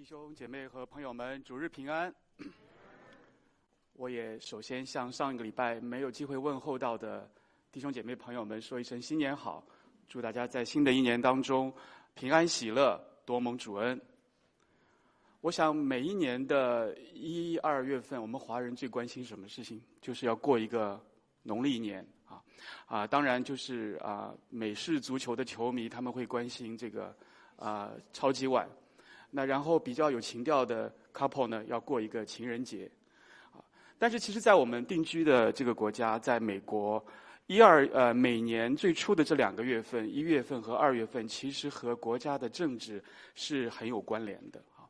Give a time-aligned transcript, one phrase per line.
[0.00, 2.10] 弟兄姐妹和朋友们，主日平安。
[3.92, 7.30] 我也首先向上一个礼拜没有机会问候到的
[7.70, 9.62] 弟兄姐妹朋友们说一声新年好，
[10.08, 11.70] 祝大家在新的一年当中
[12.14, 14.00] 平安喜乐，多蒙主恩。
[15.42, 19.78] 我想每一年的一二月份，我们华人最关心什么事情？
[20.00, 20.98] 就是要过一个
[21.42, 22.42] 农历年啊
[22.86, 23.06] 啊！
[23.06, 27.14] 当然就是啊，美式足球的球迷他们会关心这个
[27.56, 28.66] 啊超级碗。
[29.32, 32.90] 那然后比较有情调的 couple 呢，要过一个情人节，
[33.52, 33.62] 啊，
[33.96, 37.00] 但是其实，在我们定居的这个国家，在美国，
[37.46, 43.00] 一二呃每年最初的这两个月份，一月份和二月份，其实和国家的政治
[43.36, 44.82] 是很有关联的啊，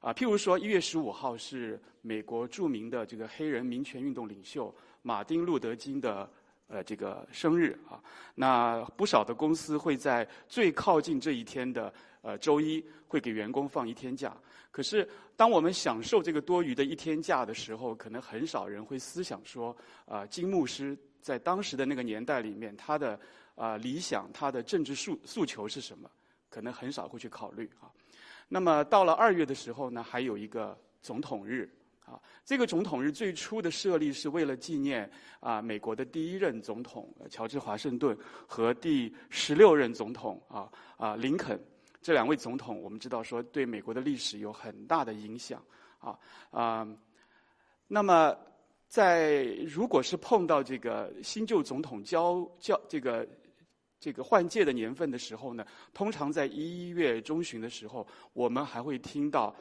[0.00, 6.28] 啊，譬如说一月十五号是美国著名的这个黑人民权运动领袖马丁路德金的
[6.66, 7.98] 呃这个生日啊，
[8.34, 11.90] 那不少的公司会在最靠近这一天的。
[12.28, 14.36] 呃，周一会给员工放一天假。
[14.70, 23.14] 可是，当我们享受这个多余的一天假的时候，可能很少人会思想说，啊、呃，金牧师在当时的那个年代里面，他的
[23.54, 26.10] 啊、呃、理想，他的政治诉诉求是什么？
[26.50, 27.88] 可能很少会去考虑啊。
[28.46, 31.66] 那么到了二月的时候呢，还有一个总统日
[32.04, 32.20] 啊。
[32.44, 38.14] 这个总统日最初的设立是为了纪念啊、美国的第一任总统乔治华盛顿
[38.46, 41.58] 和第十六任总统啊啊、林肯。
[42.00, 45.62] 这两位总统，我们知道说对美国的历史有很大的影响，
[45.98, 46.18] 啊
[46.50, 46.86] 啊，
[47.86, 48.36] 那么
[48.86, 53.28] 在如果是碰到这个新旧总统交交这个
[54.00, 59.54] 这个换届的年份的时候呢，通常在一月中旬的时候，我们还会听到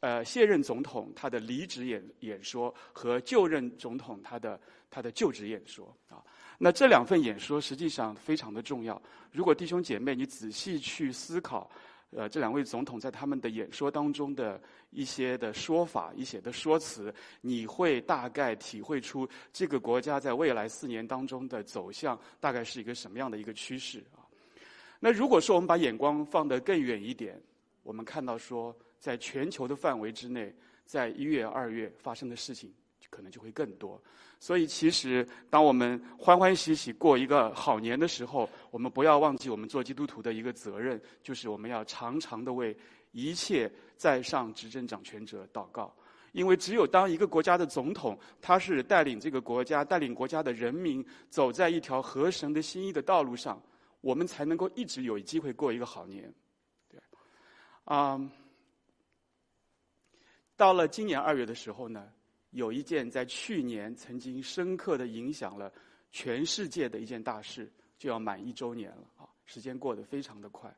[0.00, 4.60] 呃现任总统他的离职演演说和就任总统他的
[4.90, 6.22] 他的就职演说啊。
[6.58, 9.00] 那这两份演说实际上非常的重要。
[9.32, 11.68] 如果弟兄姐妹你仔细去思考，
[12.10, 14.60] 呃，这两位总统在他们的演说当中的
[14.90, 24.22] 一些的说法、一些的说辞，你会大概体会出这个国家在未来四年当中的走向大概是一个什么样的一个趋势啊。
[25.00, 27.38] 那如果说我们把眼光放得更远一点，
[27.82, 30.50] 我们看到说，在全球的范围之内，
[30.86, 32.72] 在一月、二月发生的事情。
[33.10, 34.02] 可能就会更多，
[34.40, 42.76] 所以其实当我们欢欢喜喜过一个好年的时候，我们不要忘记我们做基督徒的一个责任，就是我们要常常的为
[43.12, 45.94] 一切在上执政掌权者祷告，
[46.32, 53.62] 因为只有当一个国家的总统，他是带领这个国家、带领国家的人民走在一条合神的心意的道路上，
[54.00, 56.34] 我们才能够一直有机会过一个好年。
[56.90, 57.00] 对，
[57.84, 58.20] 啊、
[60.56, 62.12] 到了今年二月的时候呢，
[62.50, 65.72] 有一件在去年曾经深刻的影响了
[66.10, 69.26] 全世界的一件大事，就要满一周年了啊！
[69.46, 70.74] 时间过得非常的快。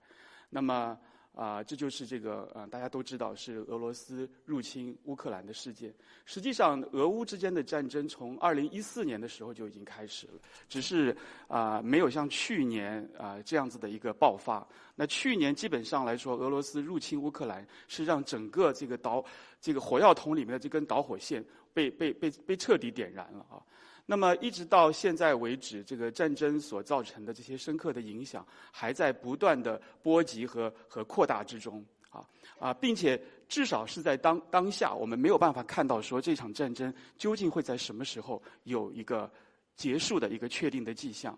[0.48, 0.98] 那么
[1.36, 5.94] 啊，这就是这个啊，大家都知道是俄罗斯入侵乌克兰的事件。
[6.24, 11.14] 实际上，俄乌之间的战争从二零一四年的时候就已经开始了，只是
[11.46, 14.66] 啊没有像去年啊这样子的一个爆发。
[14.94, 19.22] 那去年基本上来说，俄罗斯入侵乌克兰是让整个这个导
[19.60, 21.44] 这个火药桶里面的这根导火线。
[21.76, 23.60] 被被被被彻底点燃了啊！
[24.08, 32.24] 那么一直到现在为止，这个战争所造成的这些深刻的影响，还在不断的波及和和扩大之中啊
[32.60, 39.28] 啊，并且至少是在当当下，我们没有办法看到说这场战争究竟会在什么时候有一个
[39.74, 41.36] 结束的一个确定的迹象。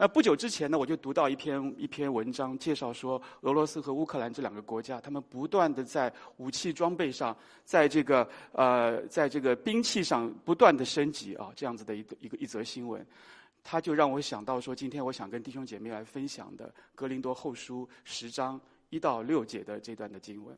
[0.00, 13.06] 那不久之前呢，我就读到一篇一篇文章，介绍说俄罗斯和乌克兰这两个国家，他们不断的在武器装备上，在这个呃，在这个兵器上不断的升级啊，这样子的一个一个一则新闻，
[13.62, 20.56] 他就让我想到说，今天我想跟弟兄姐妹来分享的《格林多后书》十章一到六节的这段的经文。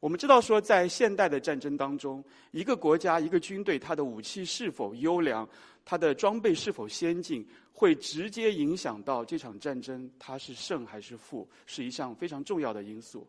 [0.00, 5.46] 我们知道说，在现代的战争当中，一个国家、一个军队，它的武器是否优良，
[5.84, 13.28] 它的装备是否先进，会直接影响到这场战争它是胜还是负，是一项非常重要的因素。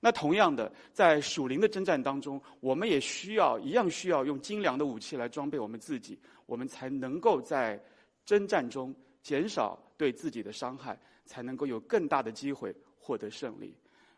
[0.00, 7.80] 那同样的，在属灵的征战当中，我们也需要一样需要用精良的武器来装备我们自己，我们才能够在
[8.24, 8.92] 征战中
[9.22, 13.72] 减少对自己的伤害，才能够有更大的机会获得胜利。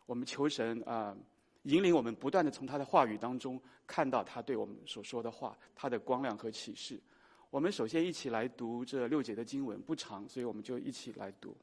[0.06, 1.14] 我们求神啊。
[1.64, 6.98] 引领我们不断地从他的话语当中看到他对我们所说的话，他的光亮和启示。
[7.50, 11.56] 我们首先一起来读这六节的经文，不长，所以我们就一起来读。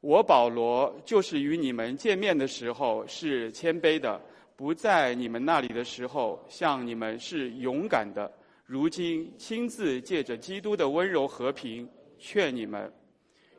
[0.00, 4.20] 我保罗就是与你们见面的时候是谦卑的，
[4.56, 8.32] 不在你们那里的时候向你们是勇敢的。
[8.64, 11.88] 如今亲自借着基督的温柔和平
[12.18, 12.90] 劝你们。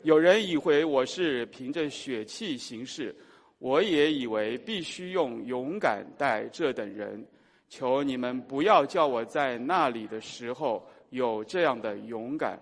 [0.02, 3.16] 有人以为我是凭着血气行事。
[3.64, 7.26] 我也以为必须用勇敢待这等人。
[7.70, 12.62] 求你们不要叫我在那里的时候有这样的勇敢，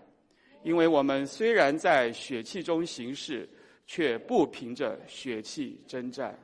[0.62, 3.50] 因为我们虽然在血气中行事，
[3.88, 6.38] 却不凭着血气征战。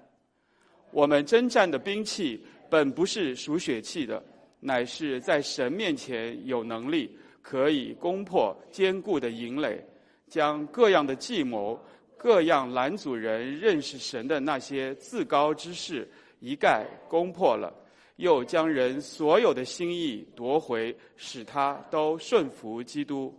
[0.90, 4.22] 我们征战的兵器本不是属血气的，
[4.60, 9.80] 乃是在神面前有能力，可以攻破坚固的营垒，
[10.28, 11.80] 将各样的计谋。
[12.18, 16.08] 各样拦阻人认识神的那些自高之事，
[16.40, 17.74] 一概攻破了，
[18.16, 23.34] 又将人所有的心意夺回，使他都顺服基督，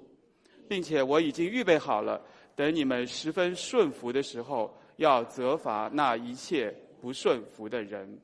[0.69, 8.19] 并且我已经预备好了，等你们十分顺服的时候，要责罚那一切不顺服的人。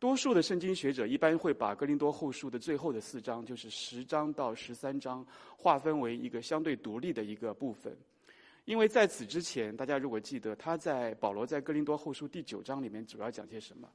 [0.00, 5.24] 多数的圣经学者一般会把哥林多后书的最后的四章，就是十章到十三章，
[5.56, 7.96] 划分为一个相对独立的一个部分。
[8.64, 13.88] 因为在此之前，大家如果记得，他在保罗在哥林多后书第九章里面主要讲些什么？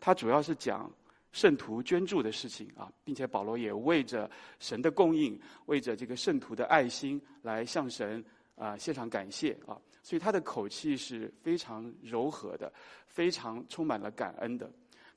[0.00, 0.90] 他主要是讲
[1.30, 4.28] 圣徒捐助的事情啊，并且保罗也为着
[4.58, 8.24] 神的供应，为着这个圣徒的爱心来向神
[8.56, 12.72] 啊献上感谢啊，所以他的口气是非常柔和的，
[13.06, 14.68] 非常充满了感恩的。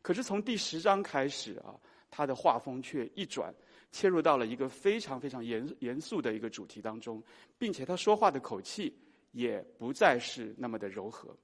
[0.03, 1.73] 可是从第十章开始啊，
[2.11, 3.51] 他的画风却一转。
[3.91, 7.21] 切入到了一个非常非常严严肃的一个主题当中，
[7.57, 8.93] 并且他说话的口气
[9.31, 11.35] 也不再是那么的柔和，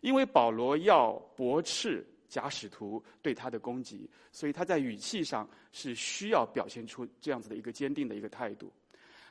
[0.00, 8.72] 因为保罗要驳斥假使徒对他的攻击，所以他在语气上是需要表现出这样子的一个坚定的一个态度。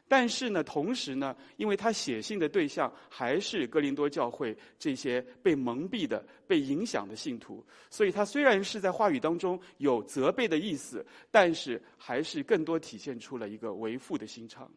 [0.10, 14.70] 但是呢，同时呢，因为他写信的对象还是哥林多教会这些被蒙蔽的、被影响的信徒，所以他虽然是在话语当中有责备的意思，但是还是更多体现出了一个为父的心肠。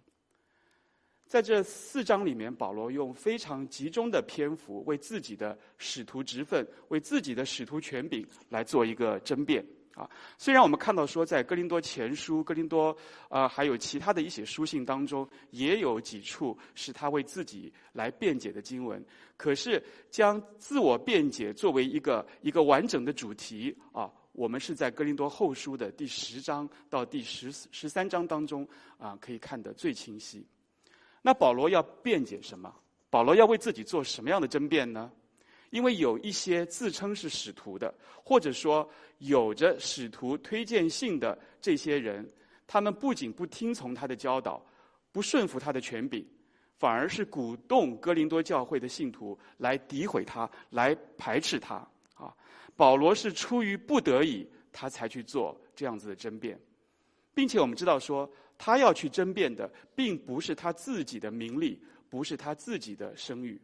[1.26, 9.64] 在这四章里面，保罗用非常集中的篇幅为自己的使徒职分、为自己的使徒权柄来做一个争辩。
[9.94, 10.08] 啊，
[10.38, 12.90] 虽然我们看到说，在哥林多前书、哥林多
[13.28, 19.04] 啊、呃，还有其他的一些书信当中，也有几处是他为自己来辩解的经文，
[19.36, 28.66] 可是将自我辩解作为一个一个完整的主题啊，我们是在哥林多后书的第十章到第十十三章当中
[28.98, 30.46] 啊，可以看得最清晰。
[31.20, 32.74] 那保罗要辩解什么？
[33.10, 35.12] 保罗要为自己做什么样的争辩呢？
[35.72, 37.92] 因为有一些自称是使徒的，
[38.22, 38.86] 或者说
[39.20, 42.30] 有着使徒推荐信的这些人，
[42.66, 44.62] 他们不仅不听从他的教导，
[45.12, 46.22] 不顺服他的权柄，
[46.76, 51.76] 反而是鼓动哥林多教会的信徒来诋毁他，来排斥他。
[52.12, 52.36] 啊，
[52.76, 56.60] 保罗是出于不得已，他才去做这样子的争辩，
[57.32, 63.58] 并且我们知道说，他要去争辩的，并不是他自己的名利，不是他自己的声誉，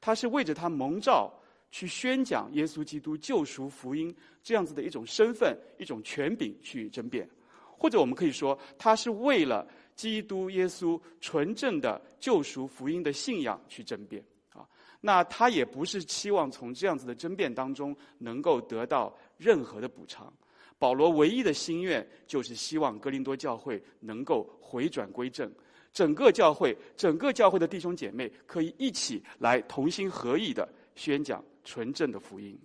[0.00, 1.34] 他是为着他蒙召。
[1.70, 7.28] 去宣讲耶稣基督救赎福音这样子的一种身份、一种权柄去争辩，
[7.76, 14.66] 或者我们可以说，他是为了基督耶稣纯正的救赎福音的信仰去争辩啊。
[15.00, 20.32] 那他也不是期望从这样子的争辩当中能够得到任何的补偿。
[20.78, 25.52] 保罗唯一的心愿就是希望哥林多教会能够回转归正，
[25.92, 31.44] 整个教会、整个教会的弟兄姐妹可以一起来同心合意的宣讲。
[31.68, 32.58] 纯正的福音。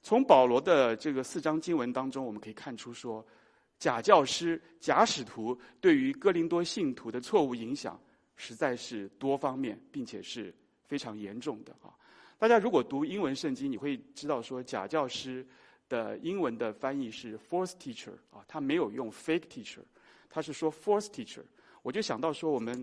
[0.00, 3.22] 从保罗的这个四章经文当中，我们可以看出说，
[3.78, 8.00] 假教师、假使徒对于哥林多信徒的错误影响，
[8.36, 10.54] 实在是多方面，并且是
[10.86, 11.92] 非常严重的啊！
[12.38, 15.46] 大家如果读英文圣经，你会知道说，假教师
[15.90, 19.82] 的英文的翻译是 false teacher 啊，他没有用 fake teacher，
[20.30, 21.42] 他是说 false teacher。
[21.82, 22.82] 我就想到说，我们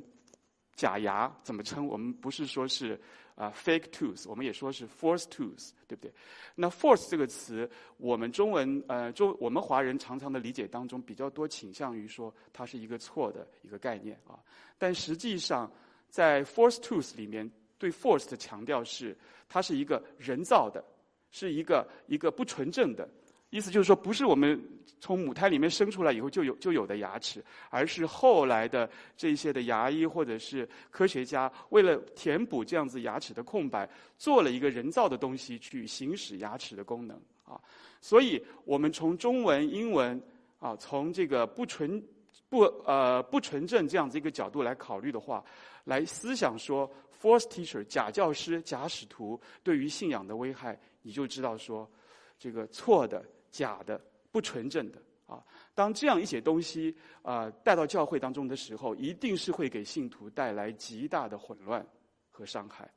[0.76, 1.88] 假牙怎么称？
[1.88, 3.02] 我们不是说是。
[3.36, 6.12] 啊，fake tooth，我们也说是 false tooth，对不对？
[6.56, 14.40] 那 false 这个词，我们中文呃中我们华人常常的理解当中比较多倾向于说它是一个错的一个概念啊。
[14.78, 15.70] 但实际上，
[16.10, 19.16] 在 false tooth 里面，对 false 的强调是
[19.50, 20.84] 它是一个人造的，
[21.30, 23.08] 是一个一个不纯正的。
[23.56, 24.62] 意思就是说，不是我们
[25.00, 37.56] 从母胎里面生出来以后就有就有的牙齿，而是后来的这些的牙医或者是科学家为了填补这样子牙齿的空白，做了一个人造的东西去行使牙齿的功能啊。
[38.02, 40.22] 所以，我们从中文、英文
[40.60, 42.04] 啊，从这个不纯
[42.50, 45.42] 不呃不纯正这样子一个角度来考虑的话，
[45.86, 51.90] 来思想说 false teacher 假教师、假使徒对于信仰的危害，你就知道说
[52.38, 53.24] 这个错的。
[53.56, 54.00] 假的、
[54.32, 55.42] 不纯正的啊！
[55.74, 61.86] 当这样一些东西啊带到教会当中的时候，一定是会给信徒带来极大的混乱
[62.30, 62.92] 和伤害。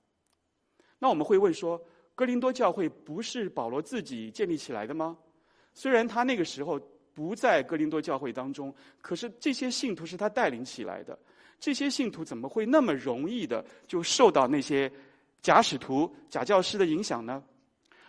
[0.99, 1.81] 那我们会问说，
[2.17, 5.17] 哥林多教会不是保罗自己建立起来的吗？
[5.75, 6.81] 虽然他那个时候
[7.15, 11.17] 不在哥林多教会当中，可是这些信徒是他带领起来的。
[11.61, 14.91] 这些信徒怎么会那么容易的就受到那些
[15.41, 17.41] 假使徒、假教师的影响呢？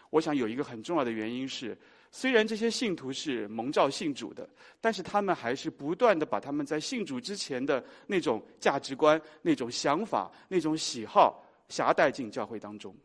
[0.10, 1.78] 我想有一个很重要的原因是，
[2.12, 4.50] 虽然这些信徒是蒙召信主的，
[4.82, 12.96] 但是他们还是不断的把他们在信主之前的那种价值观、那种想法、那种喜好挟带进教会当中。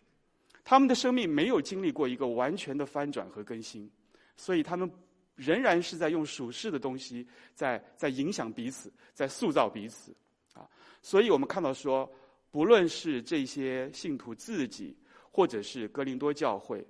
[0.65, 3.91] 他们的生命没有经历过一个完全的翻转和更新，
[4.37, 4.91] 所以他们
[5.37, 10.15] 仍然是在用属世的东西在在影响彼此，在塑造彼此。
[10.55, 10.67] 啊
[11.03, 12.11] 所以我们看到说，
[12.51, 14.97] 不论是这些信徒自己，
[15.31, 16.83] 或者是哥林多教会，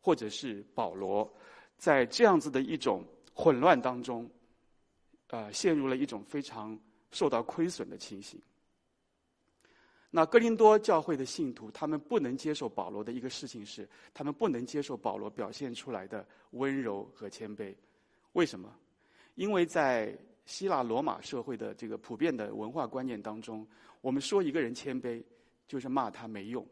[0.00, 1.32] 或者是保罗，
[1.80, 4.28] 在这样子的一种混乱当中，
[5.28, 6.78] 呃，陷入了一种非常
[7.10, 8.38] 受到亏损的情形。
[10.10, 17.74] 那哥林多教会的信徒，他们不能接受保罗的一个事情是，他们不能接受保罗表现出来的温柔和谦卑。
[18.32, 18.76] 为什么？
[19.36, 23.66] 因为在希腊罗马社会的这个普遍的文化观念当中，
[24.02, 25.24] 我们说一个人谦卑，
[25.66, 26.66] 就是骂他没用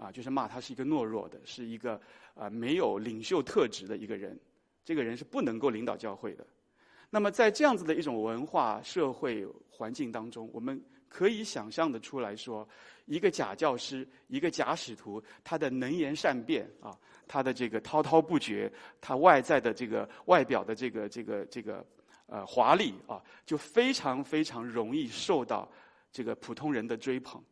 [0.00, 2.00] 啊，就是骂他是一个懦弱的，是一个、
[2.34, 4.38] 呃、没有领袖特质的一个人。
[4.82, 6.46] 这个人是不能够领导教会的。
[7.10, 12.66] 那么在这样子的一种文化社会环境当中，我们可以想象的出来说，
[13.04, 16.96] 一个假教师，一个假使徒，他的能言善辩啊，
[17.28, 21.84] 他的这个滔滔不绝，他外在的这个外表的这个这个这个。
[22.32, 25.68] 呃，华丽啊，就非常非常容易受到
[26.12, 27.42] 这个普通人的追捧。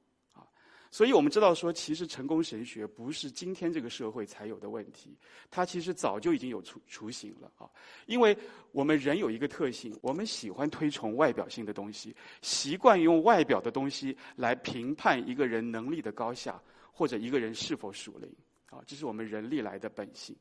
[0.90, 5.16] 所以我们知道说，其实成功神学不是今天这个社会才有的问题，
[5.50, 7.68] 它其实早就已经有雏雏形了啊。
[8.06, 8.36] 因为
[8.72, 18.30] 我们人有一个特性，我们喜欢推崇外表性的东西，习惯用外表的东西来评判一个人能力的高下，或者一个人是否属灵
[18.70, 20.34] 啊，这是我们人历来的本性。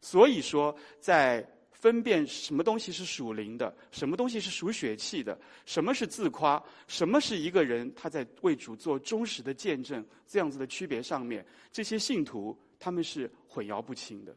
[0.00, 1.46] 所以说，在
[1.84, 14.34] 分辨什么东西是属灵的，什么东西是属血气的，什么是自夸，什么是一个人他在为主做忠实的见证，这样子的区别上面，这些信徒他们是混淆不清的。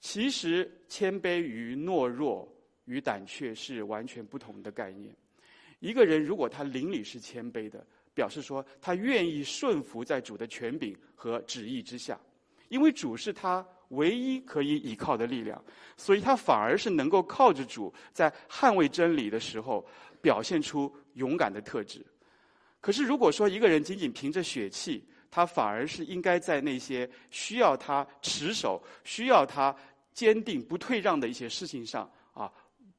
[0.00, 2.52] 其实谦卑与懦弱
[2.86, 5.14] 与胆怯是完全不同的概念。
[5.78, 12.20] 一个人如果他灵里是谦卑的，表示说他愿意顺服在主的权柄和旨意之下，
[12.68, 13.64] 因为主是他。
[13.92, 15.62] 唯一可以依靠的力量，
[15.96, 19.86] 所以他反而是能够靠着主，在捍卫真理的时候，
[20.20, 22.04] 表现出勇敢的特质。
[22.80, 29.74] 可是，如果说一个人仅仅凭着血气，他反而是应该在那些需要他持守、需要他
[30.12, 32.50] 坚定不退让的一些事情上啊，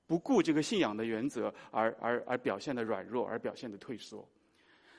[0.05, 4.27] 不顾这个信仰的原则而而而表现的软弱，而表现的退缩。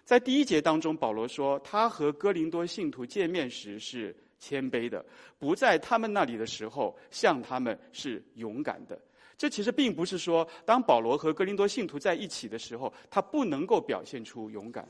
[0.04, 4.14] 在第一节当中，保罗说，他和哥林多信徒见面时是。
[4.44, 5.02] 谦卑的，
[5.38, 9.00] 不在他们那里的时候，向他们是勇敢的。
[9.38, 14.86] 这其实并不是说，当保罗和哥林多信徒在一起的时候，他不能够表现出勇敢。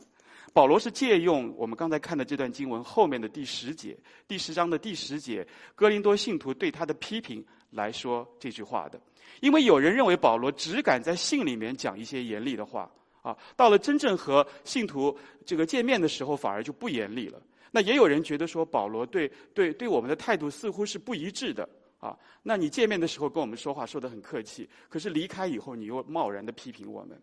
[0.52, 3.96] 保罗是借用我们刚才看的这段经文后面的第十节，
[4.26, 9.00] 第十章的第十节，哥林多信徒对他的批评来说这句话的。
[9.40, 12.90] 因为有人认为保罗只敢在信里面讲一些严厉的话，
[13.24, 15.16] 啊，到了真正和信徒
[15.46, 17.40] 这个见面的时候，反而就不严厉了。
[17.70, 21.66] 那也有人觉得说，保罗对对对我们的态度似乎是不一致的
[21.98, 22.16] 啊。
[22.42, 27.18] 那你见面的时候跟我们说话说得很客气，可是离开以后你又贸然的批评我们。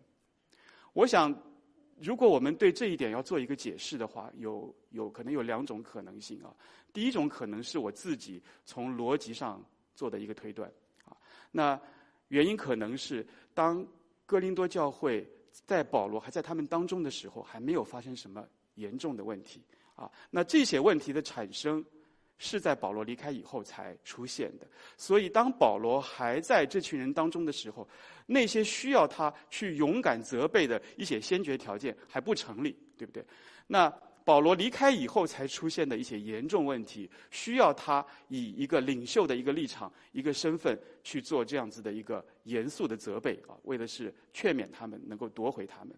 [0.92, 1.32] 我想，
[2.00, 6.52] 如果我们对这一点要做一个解释的话，有有可能有两种可能性啊。
[6.92, 10.68] 第一种可能是我自己从逻辑上做的一个推断
[11.04, 11.16] 啊。
[11.52, 11.80] 那
[12.28, 13.86] 原因可能是当
[14.26, 15.26] 哥林多教会
[15.66, 19.62] 在保罗还在他们当中的时候，还没有发生什么严重的问题。
[19.94, 21.84] 啊，那这些问题的产生
[22.38, 24.66] 是在保罗离开以后才出现的。
[24.96, 27.86] 所以，当保罗还在这群人当中的时候，
[28.26, 33.24] 那些需要他去勇敢责备的一些先决条件还不成立，对不对？
[33.66, 33.92] 那
[34.24, 45.94] 保罗离开以后才出现的一些严重问题，需要他以一个领袖的一个立场、一个身份去做这样子的一个严肃的责备啊，为的是劝勉他们能够夺回他们。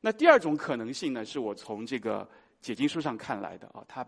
[0.00, 2.28] 那第二种可能性呢，是我从这个。
[2.60, 4.04] 解经书上看来的啊，它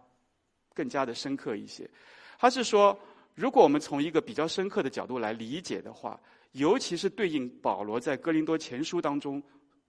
[0.75, 1.89] 更加的深刻一些。
[2.37, 2.99] 他是说，
[3.37, 9.41] 如果我们从一个比较深刻的角度来理解的话，尤其是对应保罗在哥林多前书当中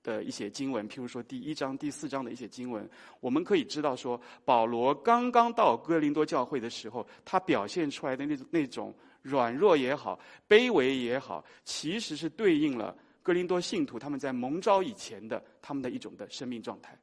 [0.03, 2.89] 的一些经文，譬如说第一章、第四章的一些经文，
[3.20, 16.98] 我们可以知道说，保罗刚刚到哥林多教会的时候，他表现出来的那种那种软弱也好、卑微也好，其实是对应了哥林多信徒他们在蒙召以前的他们的一种的生命状态。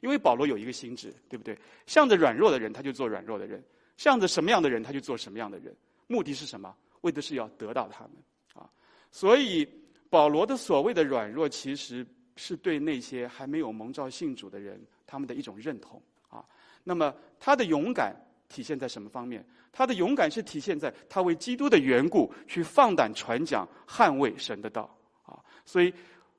[0.00, 1.58] 因为保罗有一个心志，对不对？
[1.86, 3.58] 向着软弱的人，他就做软弱的人；
[3.96, 5.74] 向着什么样的人，他就做什么样的人。
[6.06, 6.76] 目的是什么？
[7.00, 8.12] 为的是要得到他们
[8.52, 8.68] 啊。
[9.10, 9.66] 所以
[10.10, 12.06] 保罗的所谓的软弱，其实
[12.36, 16.44] 是对那些还没有蒙召信主的人，他们的一种认同啊。
[16.82, 18.14] 那么他的勇敢
[18.48, 19.44] 体现在什么方面？
[19.72, 25.38] 他的勇敢是体现在他为基督的缘故去放胆传讲、捍卫神的道啊。
[25.64, 25.92] 所以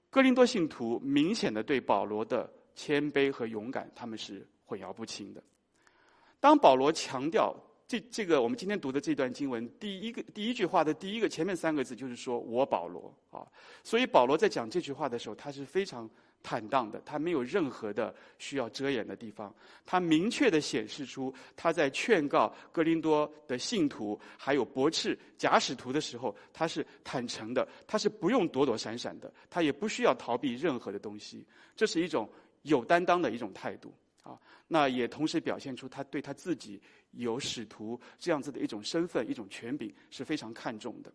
[0.10, 5.44] 哥林多信徒明显的对保罗的谦卑和勇敢，他们是混淆不清的。
[6.40, 7.56] 当保罗强调
[7.88, 13.46] 这这个我们今天读的这段经文，第一个第一句话的第一个前面三个字就是说我保罗啊，
[13.84, 16.10] 所以保罗在讲这句话的时候，他是非常
[16.42, 19.54] 坦荡的，他没有任何的需要遮掩的地方，
[19.86, 32.28] 他明确的显示出他在劝告哥林多的信徒还有驳斥假使徒的时候，他是坦诚的，他是不用躲躲闪闪的，他也不需要逃避任何的东西，这是一种。
[32.66, 33.94] 有担当的一种态度。
[34.26, 34.36] 啊，
[34.68, 41.14] 那也同时表现出他对他自己有使徒这样子的一种身份、一种权柄是非常看重的。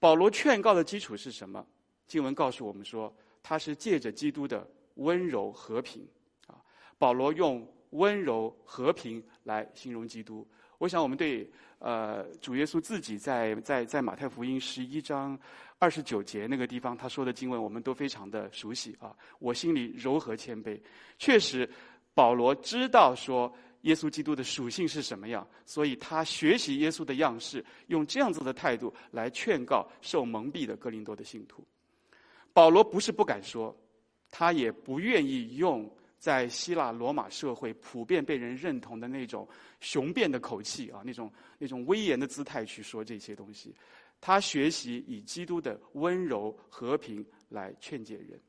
[0.00, 1.64] 保罗劝告的基础是什么？
[2.08, 6.04] 经文告诉我们说，他是借着基督的温柔和平
[6.48, 6.58] 啊。
[6.98, 10.46] 保罗用温柔和平来形容基督。
[10.78, 15.38] 我想我们对呃主耶稣自己在在在马太福音十一章。
[15.78, 19.14] 二十九节那个地方，他说的经文我们都非常的熟悉啊。
[19.38, 20.80] 我心里柔和谦卑，
[21.18, 21.68] 确实，
[22.14, 23.52] 保罗知道说
[23.82, 31.62] 耶稣基督的属性是什么样，所以他学习耶稣的样式，用这样子的态度来劝告受蒙蔽的哥林多的信徒。
[32.54, 33.76] 保罗不是不敢说，
[34.30, 39.46] 他也不愿意用在希腊罗马社会普遍被人认同的那种
[39.80, 43.74] 雄辩的口气啊，那种那种威严的姿态去说这些东西。
[44.20, 48.40] 他学习以基督的温柔和平来劝诫人。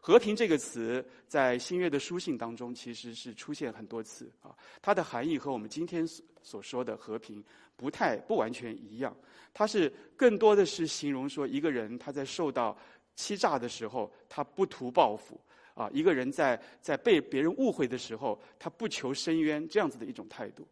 [0.00, 7.42] 和平这个词在新约的书信当中其实是出现很多次啊，它的含义和我们今天所所说的和平
[7.74, 9.16] 不太不完全一样。
[9.54, 12.76] 它是更多的是形容说一个人他在受到
[13.16, 15.40] 欺诈的时候，他不图报复
[15.72, 20.68] 啊；一个人在在被别人误会的时候，他不求伸冤，这样子的一种态度。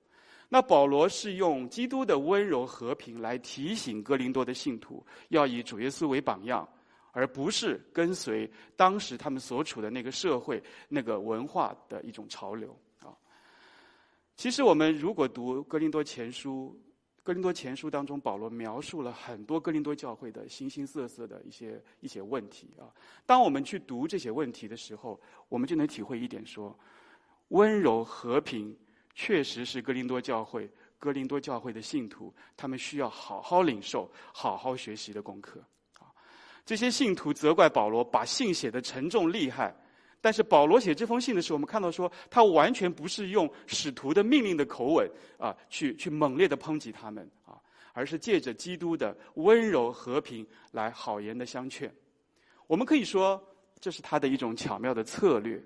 [0.53, 6.69] 那保罗是用基督的温柔和平来提醒哥林多的信徒，要以主耶稣为榜样，
[7.13, 13.17] 而不是跟随当时他们所处的那个社会、那个文化的一种潮流啊。
[14.37, 16.79] 其实我们如果读哥林多前书，
[17.23, 22.93] 哥林多前书当中，保罗描述了很多哥林多教会的形形色色的一些一些问题啊。
[23.25, 26.79] 当我们去读这些问题的时候，我们就能体会一点说，
[27.49, 28.77] 温柔和平。
[29.15, 35.61] 确实是哥林多教会，哥林多教会的信徒，他们需要好好领受、好好学习的功课。
[35.99, 36.09] 啊，
[36.65, 39.75] 这些信徒责怪保罗把信写得沉重厉害，
[40.21, 47.61] 但是保罗写这封信的时候，我们看到说他完全不是用使徒的命令的口吻啊，去去猛烈的抨击他们啊，
[47.93, 51.93] 而是借着基督的温柔和平来好言的相劝。
[52.67, 53.43] 我们可以说，
[53.79, 55.63] 这是他的一种巧妙的策略。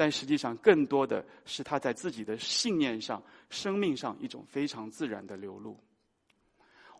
[0.00, 5.78] 但实际上，更多的是他在自己的信念上、生命上一种非常自然的流露。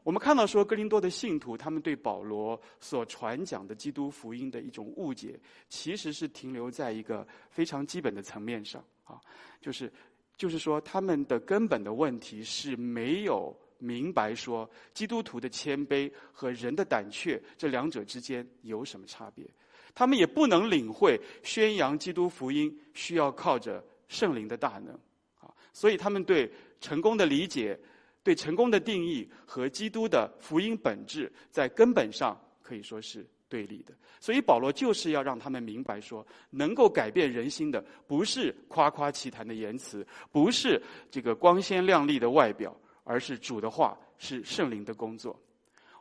[0.02, 9.18] 我们看到说，哥林多的信徒他们对保罗所传讲的基督福音的一种误解，其实是停留在一个非常基本的层面上啊，
[9.62, 9.90] 就是
[10.36, 19.48] 就是说，他们的根本的问题是没有明白说，基督徒的谦卑和人的胆怯这两者之间有什么差别。
[19.94, 24.94] 他们也不能领会宣扬基督福音需要靠着圣灵的大能，
[25.40, 26.50] 啊，所以他们对
[26.80, 27.78] 成功的理解、
[28.22, 33.94] 对成功的定义和基督的福音本质，在根本上可以说是对立的。
[34.20, 42.74] 所以保罗就是要让他们明白说，能够改变人心的不是夸夸其谈的言辞，不是这个光鲜亮丽的外表，
[43.04, 45.38] 而是主的话，是圣灵的工作。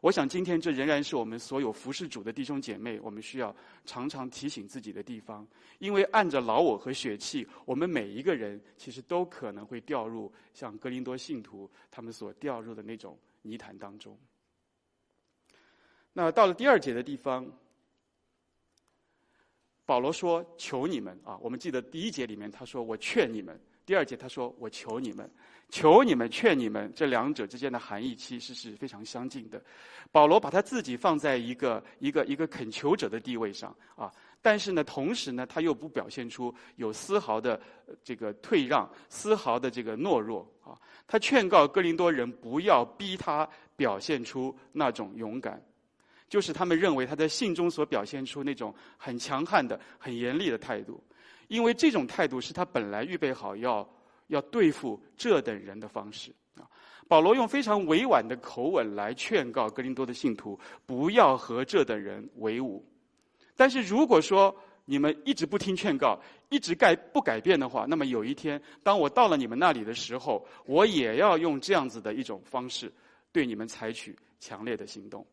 [0.02, 3.54] 我想，今天这仍然是我们所有服侍主的弟兄姐妹，我们需要
[3.86, 5.46] 常常提醒自己的地方。
[5.80, 14.18] 因为按着老我和血气，我们每一个人其实都可能会掉入像格林多信徒他们所掉入的那种泥潭当中。
[16.14, 17.46] 那到了第二节的地方，
[19.90, 25.28] 保罗说：“求你们啊！”我们记得第一节里面他说：“我劝你们。”第二节他说：“我求你们。”
[25.72, 29.60] 求你们，劝你们，这两者之间的含义其实是非常相近的。
[30.12, 37.60] 保罗把他自己放在一个一个一个恳求者的地位上啊，但是呢，同时呢，他又不表现出有丝毫的
[38.04, 40.78] 这个退让，丝毫的这个懦弱啊。
[41.08, 45.64] 他劝告哥林多人不要逼他表现出那种勇敢，
[46.30, 51.04] 就是他们认为他在信中所表现出那种很强悍的、很严厉的态度。
[51.48, 53.88] 因为这种态度是他本来预备好要
[54.28, 56.64] 要对付这等人的方式啊。
[57.08, 62.86] 保罗用非常委婉的口吻来劝告哥林多的信徒，不要和这等人为伍。
[63.56, 72.92] 但是如果说你们一直不听劝告，一直改不改变的话，那么有一天，当我到了你们那里的时候，我也要用这样子的一种方式
[73.32, 75.26] 对你们采取强烈的行动。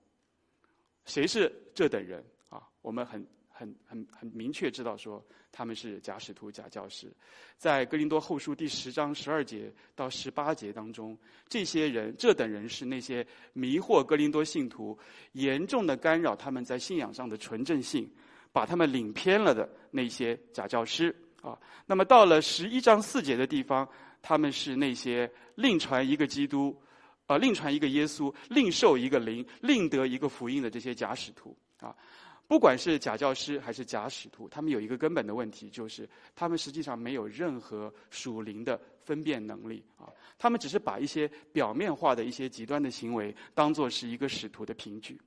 [1.06, 2.62] 谁是这等人啊？
[2.82, 7.10] 我们很很很很明确知道说他们是假使徒、假教师。
[7.56, 11.16] 在哥林多后书第十章十二节到十八节当中，
[11.48, 14.98] 这些人这等人是那些迷惑哥林多信徒、
[15.32, 18.06] 严重的干扰他们在信仰上的纯正性。
[18.52, 23.86] 把他们领偏了的那些假教师啊，那么到了十一章四节的地方，
[24.22, 26.74] 他们是那些另传一个基督，
[27.26, 31.94] 啊，另传一个耶稣，另受一个灵，另得一个福音的这些假使徒啊。
[32.48, 40.06] 不管是假教师还是假使徒，他们有一个根本的问题，就是他们实际上没有任何属灵的分辨能力啊。
[40.38, 45.20] 他们只是把一些表面化的一些极端的行为当作是一个使徒的凭据。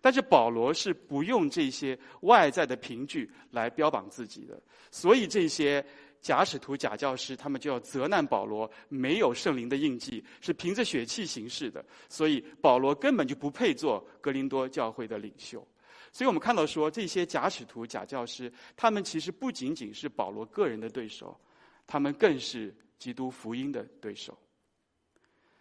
[0.00, 4.58] 但是保罗是不用这些外在的凭据来标榜自己的，
[4.90, 5.84] 所以这些
[6.24, 15.64] 假使徒、假教师，他们就要责难保罗没有圣灵的印记，是凭着血气行事的，所以保罗根本就不配做格林多教会的领袖。
[16.10, 21.38] 所以我们看到说，这些假使徒、假教师，他们其实不仅仅是保罗个人的对手，
[21.86, 24.38] 他们更是基督福音的对手。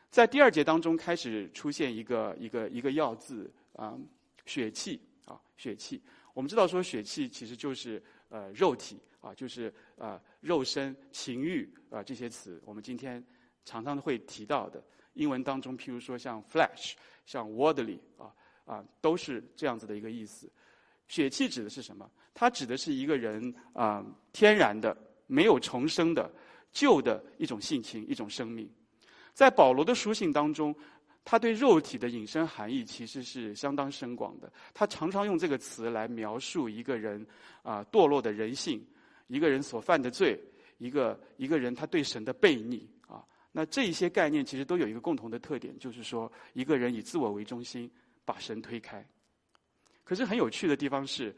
[0.09, 3.95] 在第二节当中开始出现一个一个一个要字啊。
[4.45, 6.01] 血气啊，血气。
[6.33, 13.23] 我们知道说血气其实就是呃肉体啊，就是呃肉身、情欲啊这些词，我们今天
[13.63, 14.83] 常常会提到的。
[15.13, 16.93] 英文当中，譬如说像 flesh、
[17.27, 18.33] 像 worldly 啊
[18.65, 20.51] 啊，都是这样子的一个意思。
[21.07, 22.09] 血气指的是什么？
[22.33, 26.27] 它指的是一个人啊天然的、没有重生的
[26.71, 28.67] 旧的一种性情、一种生命。
[29.35, 30.75] 在保罗的书信当中。
[31.25, 34.51] 他对肉体的引申含义其实是相当深广的。
[34.73, 37.25] 他常常用这个词来描述一个人
[37.61, 38.85] 啊堕落的人性，
[39.27, 40.37] 一个人所犯的罪，
[40.77, 43.23] 一个一个人他对神的悖逆啊。
[43.51, 47.89] 那这一些概念其实都有一个共同的特点，就是说一个人以自我为中心，
[48.25, 49.05] 把神推开。
[50.03, 51.33] 可是很有趣的地方是，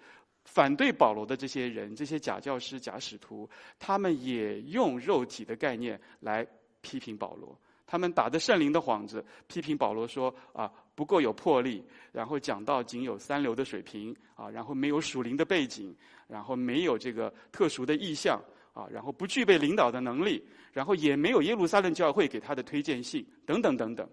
[0.46, 6.46] 反对保罗的这些人，这些假教师、假使徒，他们也用肉体的概念来
[6.82, 7.56] 批评保罗。
[7.88, 15.96] 他们打着圣灵的幌子，批评保罗说：“啊，不够有魄力，然后讲到仅有三流的水平，啊，然后没有属灵的背景，
[16.28, 18.42] 然后没有这个特殊的意向，
[18.74, 20.44] 啊，然后不具备领导的能力，
[20.74, 24.10] 然后也没有耶路撒冷教会给他的推荐信，等等等等。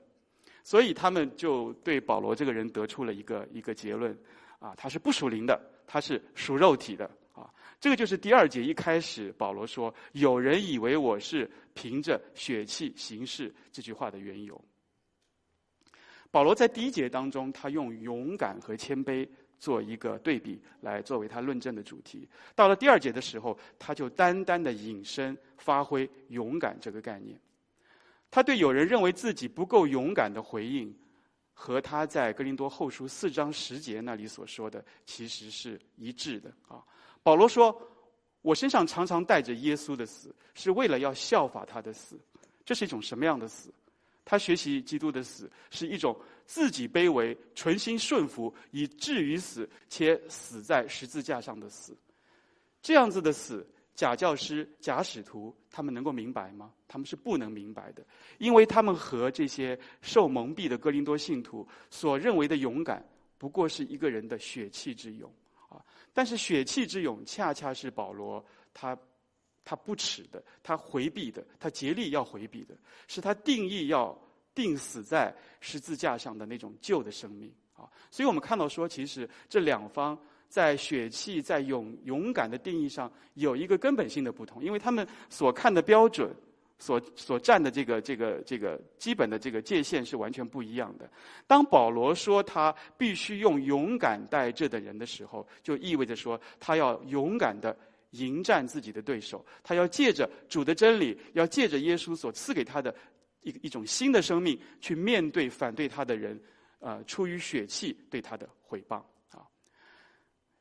[0.62, 4.16] 所以他们就对保罗这个人得出了一个一个结论：
[4.58, 7.10] 啊，他是不属灵的，他是属肉体的。”
[7.82, 14.64] 这个就是第二节一开始保罗说：“有人以为我是凭着血气行事”这句话的缘由。
[16.30, 22.28] 保罗在第一节当中，他用勇敢和谦卑做一个对比，来作为他论证的主题。
[22.54, 27.36] 到了第二节的时候，他就单单的引申发挥勇敢这个概念。
[28.30, 30.96] 他对有人认为自己不够勇敢的回应，
[31.52, 36.80] 和他在哥林多后书四章十节那里所说的其实是一致的啊。
[37.22, 37.80] 保罗说
[38.42, 42.18] ：“我身上常常带着耶稣的死，是为了要效法他的死。
[42.64, 43.72] 这是一种什么样的死？
[44.24, 51.96] 他学习基督的死，是一种自己卑微、存心顺服，以至于死，且死在十字架上的死。
[52.80, 56.72] 这样子的死，假教师、假使徒，他们能够明白吗？
[56.86, 58.04] 他们是不能明白的，
[58.38, 63.04] 因为他们和这些受蒙蔽的哥林多信徒所认为的勇敢，
[63.38, 65.28] 不过是一个人的血气之勇。”
[66.12, 68.44] 但是血气之勇，恰恰是保罗
[68.74, 68.96] 他
[69.64, 72.74] 他不耻的，他回避的，他竭力要回避的，
[73.08, 74.16] 是他定义要
[74.54, 77.88] 定死在十字架上的那种旧的生命啊。
[78.10, 86.34] 所以我们看到说，其实这两方在血气、在勇勇敢的定义上有一个根本性的不同，因为他们所看的标准。
[86.82, 91.08] 所所站的这个这个这个基本的这个界限是完全不一样的。
[91.46, 97.76] 当保罗说他必须用勇敢待这等人的时候，就意味着说他要勇敢的
[98.10, 102.92] 迎战自己的对手，他要借着主的真理，要借着耶稣所赐给他的
[103.42, 106.36] 一一种新的生命，去面对反对他的人，
[106.80, 108.96] 呃，出于血气对他的毁谤
[109.30, 109.46] 啊。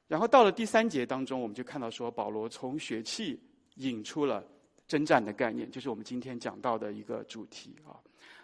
[0.07, 3.41] 然后到了第三节当中，我们就看到说保罗从血气
[3.77, 4.45] 引出了。
[4.91, 7.95] 征战的概念，就是我们今天讲到的一个主题啊。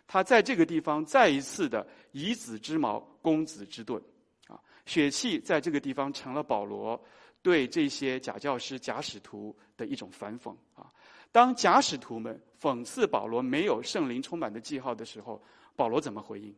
[0.07, 4.01] 他在这个地方再一次的以子之矛攻子之盾
[4.47, 6.97] 啊，血气在这个地方成了保罗
[7.41, 10.89] 对这些假教师、假使徒的一种反讽啊。
[11.33, 15.43] 当假使徒们讽刺保罗没有圣灵充满的记号的时候，
[15.75, 16.55] 保罗怎么回应？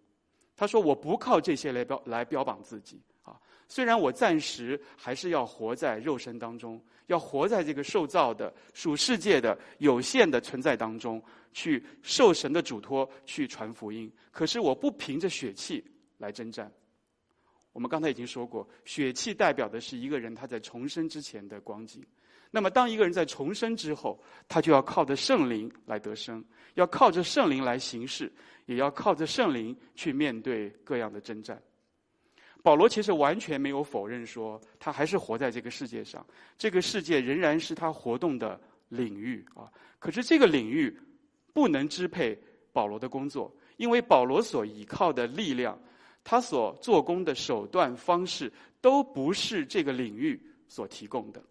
[0.56, 14.12] 他说：“我不靠这些来标来标榜自己啊，虽然我暂时还是要活在肉身当中，要活在这个受造的属世界的有限的存在当中，去受神的嘱托去传福音。
[14.32, 15.84] 可是我不凭着血气
[16.18, 16.72] 来征战。”
[17.72, 22.04] 我们刚才已经说过，血气代表的是一个人他在重生之前的光景。
[22.52, 28.30] 那么，当一个人在重生之后，他就要靠着圣灵来得生，要靠着圣灵来行事，
[28.66, 31.62] 也要靠着圣灵去面对各样的征战。
[32.62, 36.26] 保罗其实完全没有否认说，他还是活在这个世界上，
[36.58, 39.72] 这个世界仍然是他活动的领域啊。
[39.98, 40.96] 可是这个领域
[41.54, 42.38] 不能支配
[42.72, 45.80] 保罗的工作，因为保罗所依靠的力量。
[46.22, 51.42] 他所做工的手段方式都不是这个领域所提供的，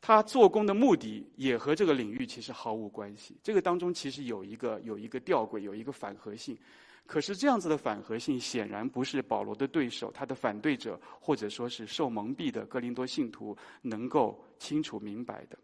[0.00, 3.36] 他做工的目的也和这个领域其实毫无关系。
[3.42, 6.56] 这个当中其实有一个有一个吊诡，有一个反合性。
[7.06, 15.58] 可是这样子的反合性显然不是保罗的对手，他的反对者或者说是受蒙蔽的哥林多信徒能够清楚明白的，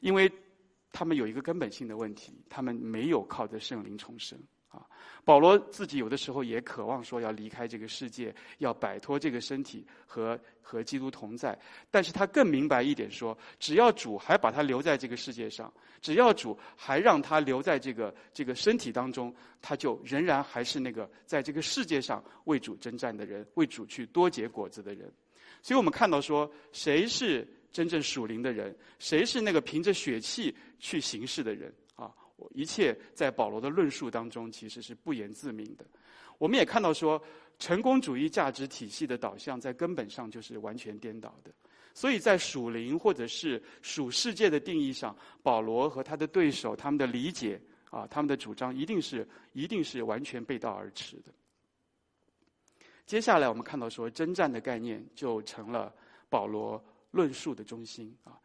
[0.00, 0.30] 因为
[0.92, 4.38] 他们有一个根本性的问题，他们没有靠着圣灵重生。
[4.68, 4.84] 啊，
[5.24, 11.58] 保罗自己有的时候也渴望说要离开这个世界，要摆脱这个身体和和基督同在。
[11.90, 25.10] 但是他更明白一点说，只要主还把他留在这个世界上，只要主还让他留在这个这个身体当中，他就仍然还是那个在这个世界上为主征战的人，为主去多结果子的人。
[25.62, 28.76] 所以我们看到说，谁是真正属灵的人？
[28.98, 31.72] 谁是那个凭着血气去行事的人？
[32.54, 35.84] 一切在保罗的论述当中，其实是不言自明的。
[36.38, 37.20] 我们也看到说，
[37.58, 41.50] 成功主义价值体系的导向在根本上就是完全颠倒的。
[41.94, 51.32] 所以在属灵或者是属世界的定义上，保罗和他的对手他们的理解啊，他们的主张一定是一定是完全背道而驰的。
[53.04, 55.92] 接下来我们看到说，征战的概念就成了
[56.28, 58.38] 保罗论述的中心啊。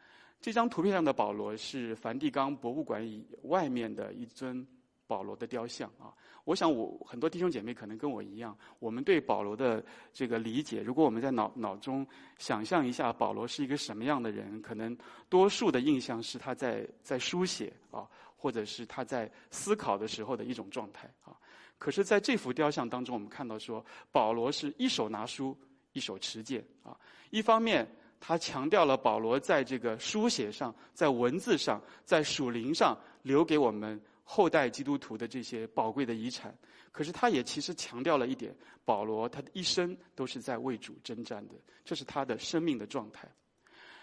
[0.43, 4.67] 这张图片上的保罗是梵蒂冈博物馆以外面的一尊
[5.07, 6.11] 保罗的雕像啊。
[6.43, 12.05] 我想我很多弟兄姐妹可能跟我一样，我们对保罗的这个理解，如果我们在脑脑中
[12.37, 14.93] 想象一下保罗是一个什么样的人，可能
[15.29, 21.31] 多数的印象是他在在书写啊，或者是他在思考的时候的一种状态啊。
[21.77, 25.57] 可是，在这幅雕像当中，我们看到说，保罗是一手拿书，
[25.93, 27.87] 一手持剑啊，一方面。
[28.25, 36.57] 他强调了保罗在这个书写上、在文字上、在属灵上留给我们后代基督徒的这些宝贵的遗产。
[36.89, 38.55] 可是，他也其实强调了一点：
[38.85, 43.27] 保罗他的一生都是在为主征战的，这是他的生命的状态。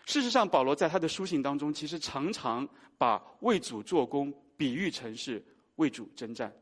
[0.04, 5.42] 事实上，保罗在他的书信当中，其实常常把为主做工比喻成是
[5.76, 6.52] 为主征战，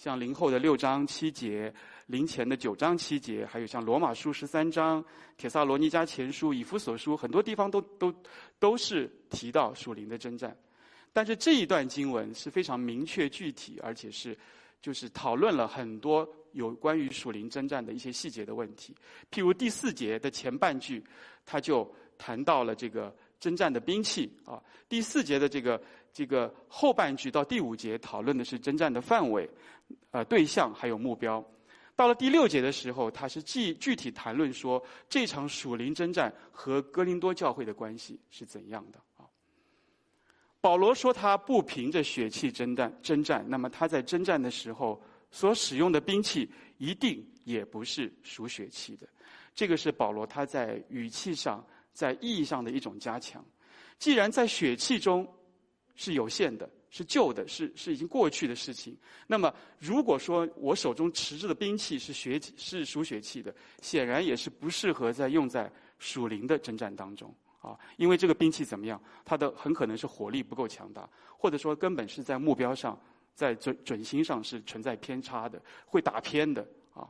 [0.00, 1.70] 像林后的六章七节。
[2.06, 5.04] 林前的九章七节，还有像罗马书十三章、
[5.36, 8.12] 帖撒罗尼迦前书、以弗所书，很多地方都都
[8.58, 10.56] 都是提到属灵的征战。
[11.12, 14.34] 但是这一段经文是非常明确具体，而且是
[14.80, 18.96] 就是讨论了很多有关于属灵征战的一些细节的问题。
[19.30, 21.04] 譬如第四节的前半句，
[21.44, 24.56] 他就谈到了这个征战的兵器啊；
[24.88, 25.80] 第四节的这个
[26.12, 29.48] 这个后半句到第五节讨论的是征战的范围、
[30.10, 31.44] 呃对象还有目标。
[31.96, 39.28] 到了第六节的时候，他是具具体谈论说这场属灵征战和哥林多教会的关系是怎样的啊？
[40.62, 49.06] 保罗说他不凭着血气征战征战，那么他在征战的时候所使用的兵器一定也不是属血气的。
[49.54, 53.44] 这个是保罗他在语气上、在意义上的一种加强。
[53.98, 55.28] 既然在血气中
[55.96, 56.68] 是有限的。
[56.92, 58.96] 是旧的，是是已经过去的事情。
[59.28, 67.78] 那么，如果说我手中持着的兵器是血，是属血气的，显然也是不适合在用在属灵的征战当中啊。
[67.96, 73.00] 因为这个兵器怎么样，它的很可能是火力不够强大，或者说根本是在目标上，
[73.36, 77.06] 在准准心上是存在偏差的，会打偏的啊。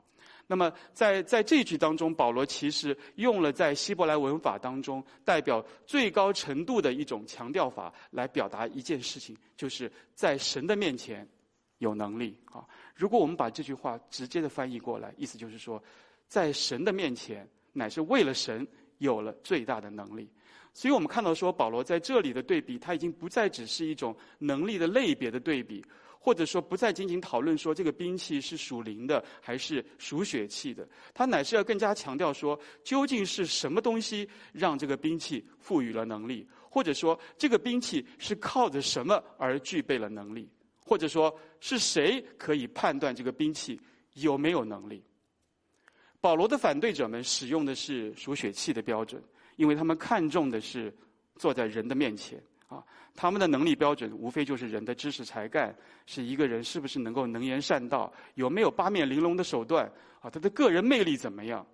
[0.51, 11.25] 那么在，在这句当中，保罗其实用了在希伯来文法当中代表最高程度的一种强调法，来表达一件事情，就是在神的面前
[11.79, 12.67] 有能力啊。
[12.97, 15.81] 如果我们把这句话直接的翻译过来，意思就是说，
[16.27, 18.67] 在神的面前，乃是为了神
[18.99, 20.29] 有了最大的能力。
[20.75, 25.81] 所以我们看到说，保罗在这里的对比，他已经不再只是一种能力的类别的对比。
[26.22, 40.46] 或者说不再仅仅讨论说这个兵器是属灵的还是属血气的，他乃是要更加强调说，究竟是什么东西让这个兵器赋予了能力，或者说这个兵器是靠着什么而具备了能力，
[40.85, 43.80] 或者说是谁可以判断这个兵器
[44.12, 45.02] 有没有能力？
[46.20, 49.22] 保罗的反对者们使用的是属血气的标准，
[49.56, 50.94] 因为他们看重的是
[51.37, 52.38] 坐在人的面前。
[52.70, 52.83] 啊，
[53.16, 59.85] 他们的能力标准无非就是人的知识才干，是一个人是不是能够能言善道，有没有八面玲珑的手段，
[60.20, 61.66] 啊，他的个人魅力怎么样？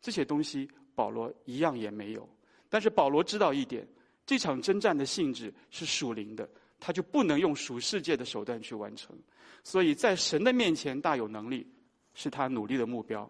[0.00, 2.28] 这些东西保罗一样也没有。
[2.68, 3.84] 但是保罗知道一点，
[4.24, 9.18] 这场征战的性质是属灵的，他就不能用属世界的手段去完成。
[9.64, 11.66] 所以在神的面前大有能力，
[12.14, 13.28] 是他努力的目标，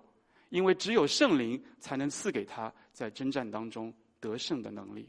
[0.51, 5.09] 因为只有圣灵才能赐给他在征战当中得胜的能力。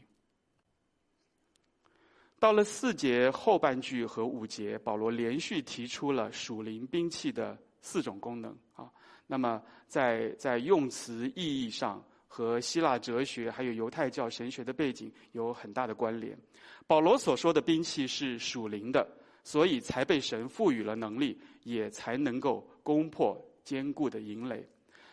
[2.40, 8.88] 到了四节后半句和五节，保罗连续提出了属灵兵器的四种功能啊。
[9.26, 16.38] 那么在在用词意义上和希腊哲学还有犹太教神学的背景有很大的关联。
[16.86, 19.06] 保罗所说的兵器是属灵的，
[19.42, 24.64] 所以才被神赋予了能力，也才能够攻破坚固的营垒。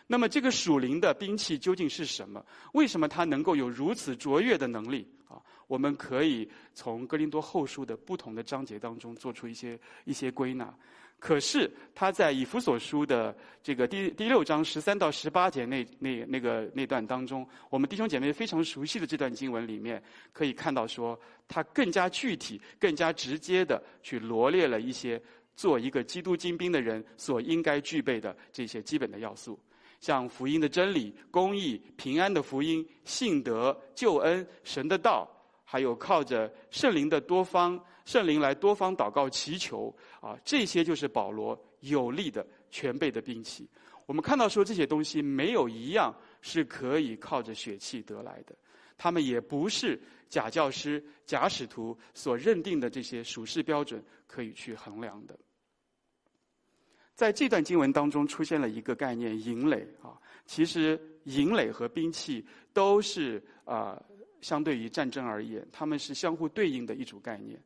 [0.08, 2.46] 那么这个属灵的兵器究竟是什么？
[2.74, 5.08] 为什么它能够有如此卓越的能力？
[5.28, 10.74] 啊，我们可以从哥林多后书的不同的章节当中做出一些一些归纳。
[11.18, 25.20] 可是他在以弗所书的这个第第六章十三到十八节那那那个那段当中，我们弟兄姐妹非常熟悉的这段经文里面，可以看到说，他更加具体、更加直接的去罗列了一些
[25.56, 29.58] 做一个基督精兵的人所应该具备的这些基本的要素。
[30.02, 35.28] 像福音的真理、公义、平安的福音、信德、救恩、神的道，
[35.66, 43.68] 还有靠着圣灵的多方圣灵来多方祷告祈求啊，这些就是保罗有力的全备的兵器。
[44.06, 48.56] 我们看到说这些东西没有一样是可以靠着血气得来的，
[48.96, 50.00] 他们也不是
[50.30, 55.38] 假教师、假使徒所认定的这些属世标准可以去衡量的。
[57.16, 64.00] 在这段经文当中出现了一个概念“营垒”啊，其实营垒和兵器都是啊，
[64.46, 67.60] 相对于战争而言，他们是相互对应的一组概念。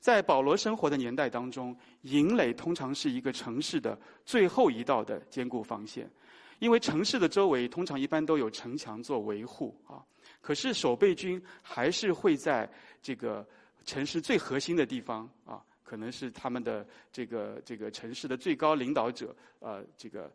[0.00, 6.10] 在保罗生活的年代当中，营垒通常是一个城市的最后一道的坚固防线，
[6.58, 10.02] 因为城市的周围通常一般都有城墙做维护啊。
[10.40, 12.68] 可是守备军还是会在
[13.00, 13.46] 这个
[13.84, 15.62] 城市最核心的地方啊。
[15.84, 20.28] 可能是他们的这个这个城市的最高领导者，呃，这个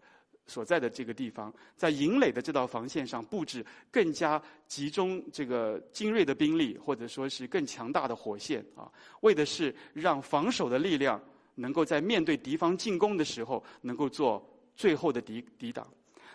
[0.51, 11.17] 所在的这个地方，在营垒的这道防线上布置更加集中这个精锐的兵力，或者说是更强大的火线啊，为的是让防守的力量
[11.55, 15.87] 能够在面对敌方进攻的时候，能够做最后的抵抵挡。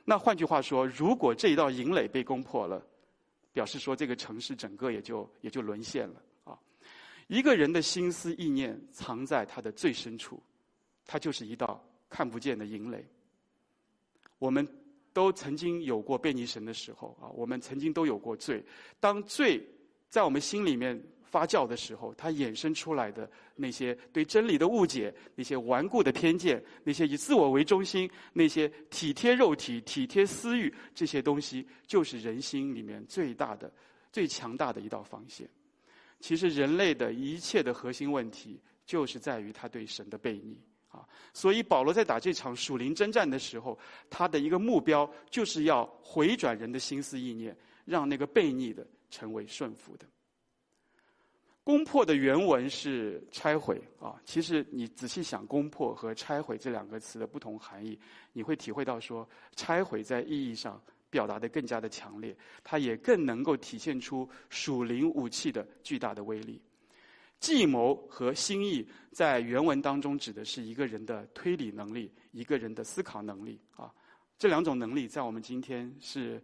[0.06, 2.82] 那换句话说，如果这一道营垒被攻破了，
[3.52, 6.58] 表示说这个城市整个也就也就沦陷了啊。
[7.26, 10.42] 一个人的心思意念藏在他的最深处，
[11.04, 13.04] 他就是一道看不见的营垒。
[14.38, 14.66] 我们
[15.12, 18.62] 都曾经有过悖逆神的时候啊，我们曾经都有过罪。
[19.00, 19.66] 当罪
[20.08, 33.72] 在我们心里面发酵的时候，它衍生出来的那些对真理的误解、那些顽固的偏见、那些以自我为中心、那些体贴肉体、体贴私欲这些东西，就是人心里面最大的、
[34.12, 35.48] 最强大的一道防线。
[36.20, 40.58] 其实人类的一切的核心问题，就是在于他对神的悖逆
[40.96, 41.06] 啊。
[41.32, 43.78] 所以保罗在打这场属灵征战的时候，
[44.08, 50.06] 他的一个目标就是要回转人的心思意念，让那个悖逆的成为顺服的。
[51.62, 54.20] 攻破的原文是拆毁啊。
[54.24, 57.98] 其实你仔细想，攻破和拆毁这两个词的不同含义，
[58.32, 60.80] 你会体会到说，拆毁在意义上。
[61.08, 66.60] 表达的更加的强烈，它也更能够体现出属灵武器的巨大的威力。
[67.46, 73.88] 计谋和心意在原文当中指的是一个人的推理能力，一个人的思考能力啊。
[74.36, 76.42] 这两种能力在我们今天是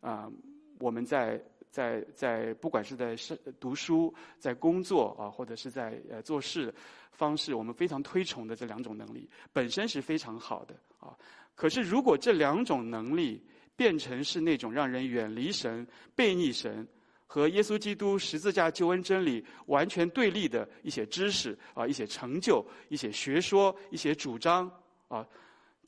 [0.00, 0.30] 啊，
[0.78, 6.72] 我们在在在不管是在是读书、在工作啊，或者是在呃做事
[7.10, 11.18] 方式，我们非常推崇的这两种能力本身是非常好的啊。
[11.56, 13.42] 可是如果这两种能力，
[13.74, 15.84] 变成是那种让人远离神、
[16.14, 16.86] 背逆神
[17.26, 24.70] 和耶稣基督十字架救恩真理完全对立的一些知识啊、一些成就、一些学说、一些主张
[25.08, 25.26] 啊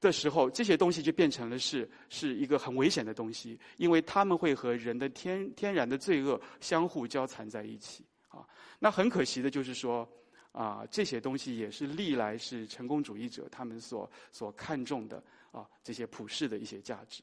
[0.00, 8.44] 的时候，这些东西就变成了是是一个很危险的东西，因为他们会和人的天天然的罪恶相互交缠在一起啊。
[8.78, 10.08] 那很可惜的就是说
[10.52, 15.22] 啊，这些东西也是历来是成功主义者他们所所看重的
[15.52, 17.22] 啊，这些普世的一些价值。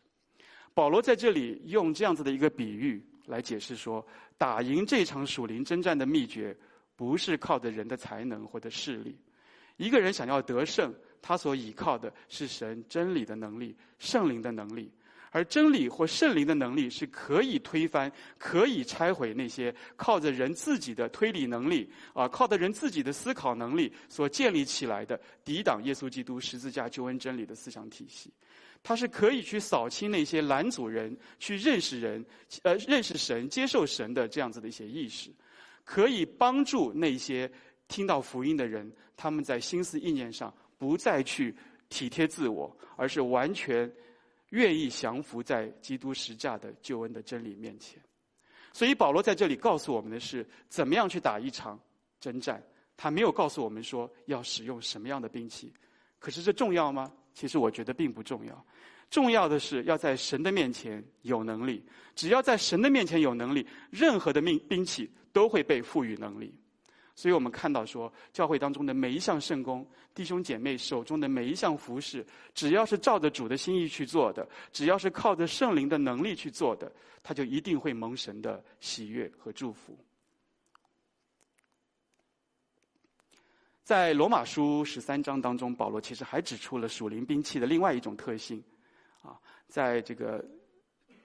[0.74, 4.06] 保罗在这里用这样子的一个比喻来解释说，
[4.38, 6.56] 打赢这场属灵征战的秘诀，
[6.96, 9.18] 不是靠着人的才能或者势力。
[9.78, 14.92] 一个人想要得胜，他所依靠的是神真理的能力、圣灵的能力。
[15.36, 28.32] 而真理或圣灵的能力是可以推翻、可以拆毁那些靠着人自己的推理能力啊，靠着人自己的思考能力所建立起来的抵挡耶稣基督十字架救恩真理的思想体系。
[28.84, 32.24] 他是可以去扫清那些拦阻人去认识人、
[32.62, 35.32] 呃认识神、接受神的这样子的一些意识，
[35.84, 37.50] 可以帮助那些
[37.88, 41.56] 听到福音的人，他们在心思意念上不再去
[41.90, 43.92] 体贴自我，而是完全。
[44.50, 48.00] 愿意降服在基督十架的救恩的真理面前，
[48.72, 51.80] 所以保罗在这里告诉我们的是怎么样去打一场
[52.20, 52.64] 征战。
[52.96, 55.74] 他没有告诉我们说要使用什么样的兵器，
[56.20, 57.12] 可是这重要吗？
[57.34, 58.66] 其实我觉得并不重要。
[59.10, 61.84] 重要的是要在神的面前有能力。
[62.16, 66.54] 只要在神的面前有能力，任何的命兵器都会被赋予能力。
[67.16, 72.26] 所以我们看到说，教会当中的每一项圣工，弟兄姐妹手中的每一项服饰，
[72.56, 79.96] 只要是照着主的心意去做的，只要是靠着圣灵的能力去做的，他就一定会蒙神的喜悦和祝福。
[83.84, 88.64] 在罗马书十三章当中，保罗其实还指出了属灵兵器的另外一种特性，
[89.22, 90.44] 啊，在这个。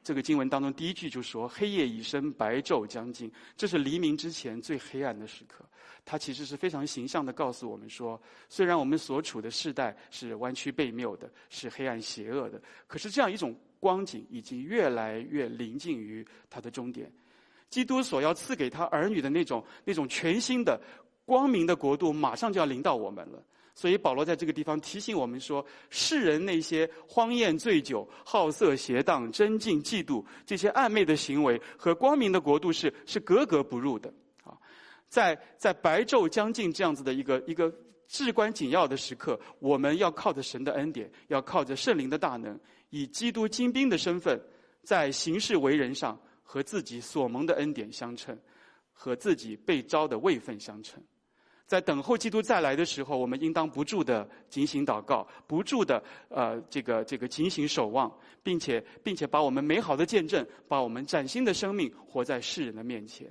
[0.04, 5.62] 这个经文当中，第一句就说：“黑夜已深，白昼将近。”这是黎明之前最黑暗的时刻。
[6.02, 17.12] 它其实是非常形象地告诉我们说，虽然我们所处的世代是弯曲悖谬的，是黑暗邪恶的，可是这样一种光景已经越来越临近于它的终点。
[17.68, 20.80] 基督所要赐给他儿女的那种那种全新的
[21.28, 23.44] 光明的国度，马上就要临到我们了。
[23.74, 34.10] 所以保罗在这个地方提醒我们说，世人那些荒宴醉酒、好色邪荡、争竞嫉妒这些暧昧的行为，和光明的国度是是格格不入的
[34.42, 34.56] 啊！
[35.10, 37.70] 在在白昼将近这样子的一个一个
[38.08, 42.58] 至关紧要的时刻，我们要靠着神的恩典，要靠着圣灵的大能，
[42.88, 44.40] 以基督精兵的身份，
[44.82, 48.36] 在行事为人上和自己所蒙的恩典相称，
[48.92, 51.00] 和自己被召的位分相称。
[51.68, 58.10] 在等候基督再来的时候，我们应当不住的警醒祷告，不住的呃这个这个警醒守望，
[58.42, 63.30] 并且并且把我们美好的见证，把我们崭新的生命活在世人的面前。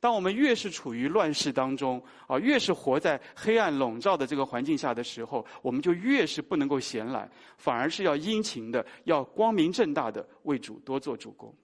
[0.00, 11.54] 当我们越是处于乱世当中啊，越是活在黑暗笼罩的这个环境下的时候，我们就越是不能够闲懒，反而是要殷勤的，要光明正大的为主多做主工。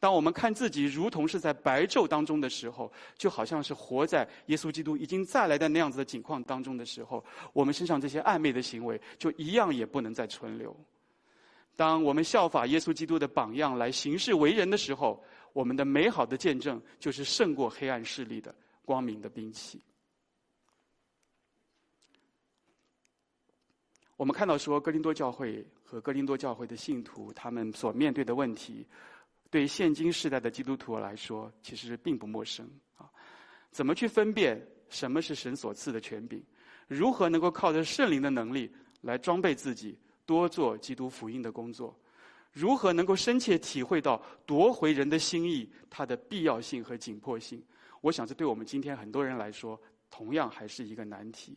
[0.00, 10.76] 当我们看自己如同是在白昼当中的时候，就好像是活在耶稣基督已经再来的那样子的景况当中的时候，我们身上这些暧昧的行为就一样也不能再存留。
[11.74, 15.20] 当我们效法耶稣基督的榜样来行事为人的时候，
[15.52, 19.80] 我们的美好的见证就是胜过黑暗势力的光明的兵器。
[24.16, 28.86] 我们看到说，哥林多教会和哥林多教会的信徒他们所面对的问题。
[29.50, 33.08] 对现今世代的基督徒来说，其实并不陌生啊。
[33.70, 36.42] 怎么去分辨什么是神所赐的权柄？
[36.86, 38.70] 如何能够靠着圣灵的能力
[39.00, 41.98] 来装备自己，多做基督福音的工作？
[42.52, 47.62] 如何能够深切体会到夺回人的心意，它的必要性和紧迫性？
[48.00, 49.80] 我想，这对我们今天很多人来说，
[50.10, 51.56] 同样还是一个难题。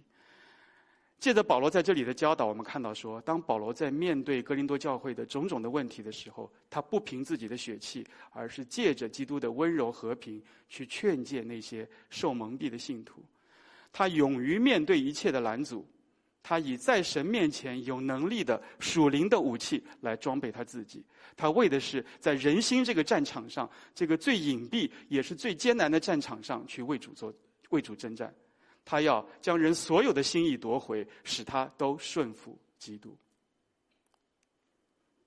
[1.21, 13.23] 借着保罗在这里的教导，我们看到说，当保罗在面对哥林多教会的种种的问题的时候，他不凭自己的血气，而是借着基督的温柔和平去劝诫那些受蒙蔽的信徒。
[13.93, 15.85] 他勇于面对一切的拦阻，
[16.41, 21.05] 他以在神面前有能力的属灵的武器来装备他自己。
[21.37, 27.31] 他为的是在人心这个战场上，这个最隐蔽也是最艰难的战场上去为主做
[27.69, 28.33] 为主征战。
[28.83, 33.15] 他要将人所有的心意夺回，使他都顺服基督。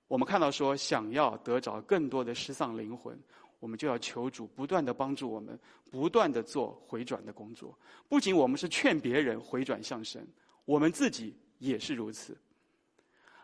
[0.07, 3.19] 我们看到说，想要得着更多的失丧灵魂，
[3.59, 7.77] 我们就要求主不断的帮助我们，不断的做回转的工作。
[8.07, 10.27] 不仅我们是劝别人回转向神，
[10.65, 12.37] 我们自己也是如此。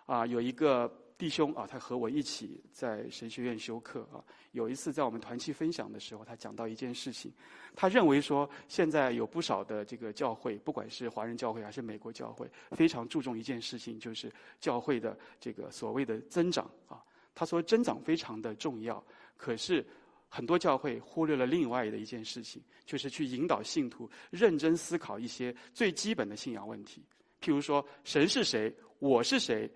[0.05, 0.91] 啊，有一个。
[1.21, 4.17] 弟兄啊，他和我一起在神学院修课啊。
[4.53, 7.31] 有一次在我们团契分享的时候，他讲到一件事情。
[7.75, 16.99] 他认为说，现在有不少的这个教会，不管是华人教会还是美国教会，非常注重一件事情，就是教会的这个所谓的增长啊。
[17.35, 19.03] 他说增长非常的重要，
[19.37, 19.85] 可是
[20.27, 27.05] 很多教会忽略了另外的一件事情，就是去引导信徒认真思考一些最基本的信仰问题。
[27.39, 28.75] 譬如说，神是谁？
[28.97, 29.69] 我是谁？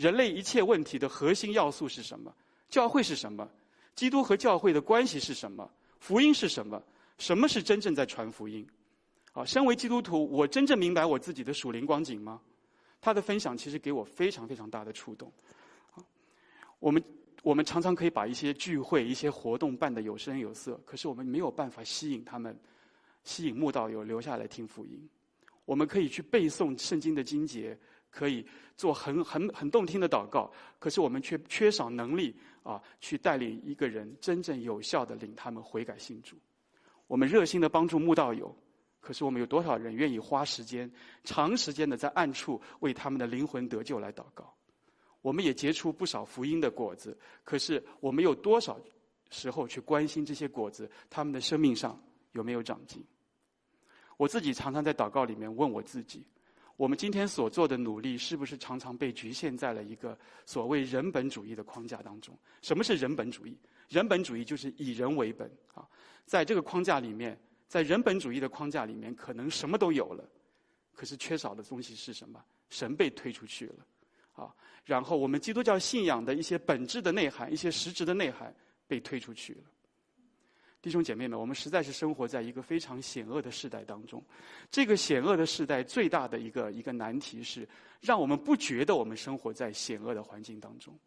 [0.00, 2.34] 人类一切问题的核心要素是什么？
[2.68, 3.48] 教会是什么？
[3.94, 5.70] 基督和教会的关系是什么？
[5.98, 6.82] 福音是什么？
[7.18, 8.66] 什么是真正在传福音？
[9.32, 12.40] 啊，身为基督徒，我真正明白我自己的属灵光景吗？
[13.00, 15.30] 他的分享其实给我非常非常大的触动。
[16.78, 17.02] 我们。
[17.42, 22.54] 我们常常可以把一些聚会、一些活动办得有声有色，可是我们没有办法吸引他们，
[23.24, 25.08] 吸引慕道友留下来听福音。
[25.64, 27.74] 我们可以去背诵圣经的经节，
[28.10, 28.44] 可以
[28.76, 36.36] 做很很很动听的祷告，可是我们却缺少能力啊，去带领一个人真正有效的领他们悔改信主。
[37.06, 38.54] 我们热心的帮助慕道友，
[39.00, 40.90] 可是我们有多少人愿意花时间、
[41.24, 44.52] 长时间的在暗处为他们的灵魂得救来祷告？
[45.22, 48.80] 我们也结出不少福音的果子，可是我们有多少
[49.30, 52.00] 时候去关心这些果子，他们的生命上
[52.32, 53.04] 有没有长进？
[54.16, 56.24] 我自己常常在祷告里面问我自己：
[56.80, 62.34] 我们今天所做的努力，是不是常常被局限在了一个所谓人本主义的框架当中？
[62.62, 63.54] 什么是人本主义？
[63.90, 65.86] 人本主义就是以人为本啊！
[66.24, 70.24] 在这个框架里面，在人本主义的框架里面，可能什么都有了，
[70.94, 72.42] 可是缺少的东西是什么？
[72.70, 73.86] 神被推出去了。
[74.32, 74.54] 啊，
[74.86, 78.54] 然后我们基督教信仰的一些本质的内涵、一些实质的内涵
[78.86, 79.64] 被推出去了。
[80.82, 84.24] 弟兄姐妹们，我们实在是生活在一个非常险恶的时代当中。
[84.70, 87.68] 这个险恶的时代最大的一个一个难题是，
[88.00, 90.98] 让我们不觉得我们生活在险恶的环境当中。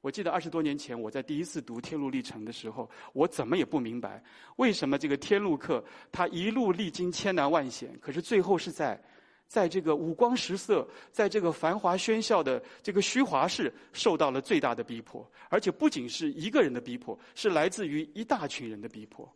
[0.00, 4.22] 我记得二十多年前我在第一次读《天路历程》的时候，我怎么也不明白，
[4.56, 9.00] 为什么这个天路客他一路历经千难万险，可是最后是在。
[9.46, 19.30] 在这个五光十色，在这个繁华喧嚣的这个虚华市，受到了最大的逼迫，而且不仅是一个人的逼迫，是来自于一大群人的逼迫。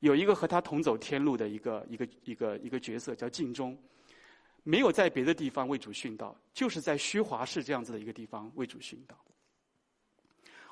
[0.00, 3.78] 有一个和他同走天路的一个一个一个一个角色叫敬忠，
[4.62, 9.16] 没有在别的地方为主殉道，就是在虚华市这样子的一个地方为主殉道。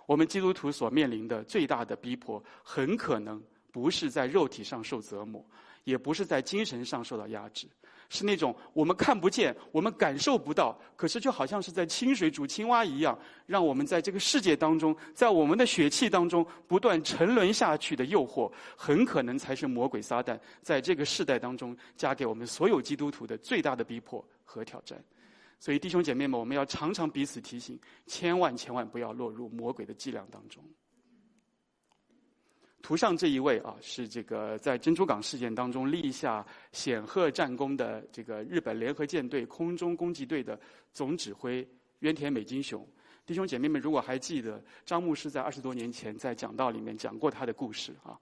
[0.06, 5.44] 我们基督徒所面临的最大的逼迫，很可能不是在肉体上受折磨，
[5.84, 7.68] 也不是在精神上受到压制。
[8.14, 25.02] 是那种我们看不见、我们感受不到，可是就好像是在清水煮青蛙一样，让我们在这个世界当中，在我们的血气当中不断沉沦下去的诱惑，很可能才是魔鬼撒旦在这个世代当中加给我们所有基督徒的最大的逼迫和挑战。
[25.58, 30.62] 所以弟兄姐妹们，我们要常常彼此提醒，千万千万不要落入魔鬼的伎俩当中。
[32.82, 40.58] 图上这一位啊，是这个在珍珠港事件当中立下显赫战功的这个日本联合舰队空中攻击队的
[40.92, 41.66] 总指挥
[42.00, 42.86] 渊田美津雄。
[43.24, 48.18] 弟兄姐妹们，如果还记得，张牧师在二十多年前在讲道里面讲过他的故事啊。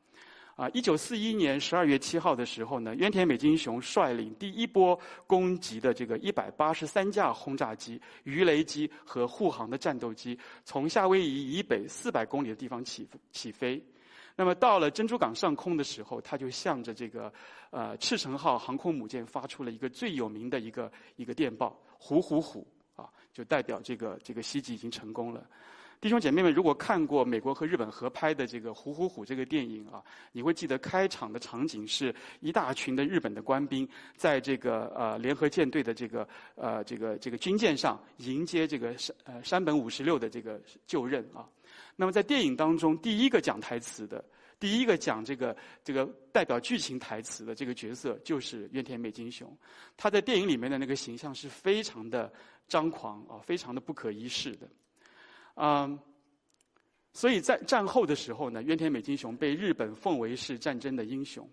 [0.56, 13.82] 啊，一九四一年十二月七号的时候呢，渊田美津雄率领第一波攻击的这个一百八十三架轰炸机、鱼雷机和护航的战斗机，从夏威夷以北四百公里的地方起起飞。
[14.40, 17.30] 那么到了珍珠港上空的时候，他就向着这个
[17.68, 22.66] 呃赤城号航空母舰发出了一个最有名的一个一个电报“虎虎虎”
[22.96, 25.46] 啊，就代表这个这个袭击已经成功了。
[26.00, 33.86] 弟兄姐妹们，如果看过美国和日本合拍的这个“虎虎虎”这个电影啊，你会记得开场的场景是一大群的日本的官兵
[34.16, 41.46] 在这个呃联合舰队的这个呃这个这个军舰上迎接这个山呃山本五十六的这个就任啊。
[41.96, 44.24] 那么在电影当中，第一个讲台词的，
[44.58, 49.54] 第一个讲这个这个代表剧情台词的这个角色，就是渊田美津雄。
[49.98, 52.32] 他在电影里面的那个形象是非常的
[52.66, 54.66] 张狂啊，非常的不可一世的。
[55.54, 55.98] 嗯，
[57.12, 61.48] 所以在战后的时候呢，渊田美津雄被日本奉为是战争的英雄。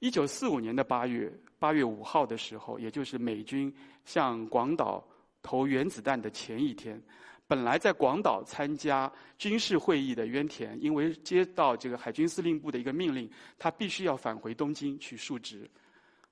[0.00, 3.72] 一九四五年的八月八月五号的时候，也就是美军
[4.04, 5.02] 向广岛
[5.42, 7.00] 投原子弹的前一天。
[7.48, 15.68] 本来在广岛参加军事会议的渊田，因为接到这个海军司令部的一个命令，他必须要返回东京去述职。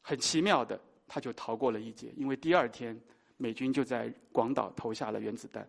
[0.01, 2.99] 很奇妙的，他就逃过了一劫，因为第二天
[3.37, 5.69] 美军就在广岛投下了原子弹。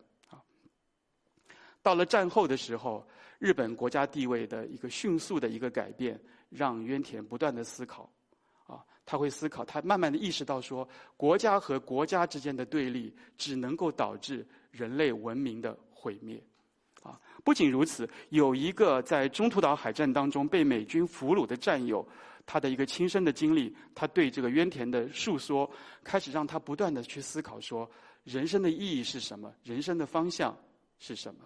[1.82, 3.06] 到了战后的时候，
[3.40, 6.20] 日本国家地位的一个迅速的一个改变，
[6.50, 8.10] 让渊田不断的思考。
[8.66, 14.48] 啊，他会思考，他慢慢的意识到说，国家和国家之间的对立，只能够导致。
[14.72, 16.42] 人类文明的毁灭，
[17.04, 17.20] 啊！
[17.44, 22.08] 不仅如此，有一个在中途岛海战当中被美军俘虏的战友，
[22.46, 25.70] 他的一个亲身的经历，他对这个渊田的述说，
[26.06, 27.92] 开始让他不断的去思考说，
[28.24, 29.54] 人生的意义是什么？
[29.62, 30.58] 人生的方向
[31.00, 31.42] 是什么？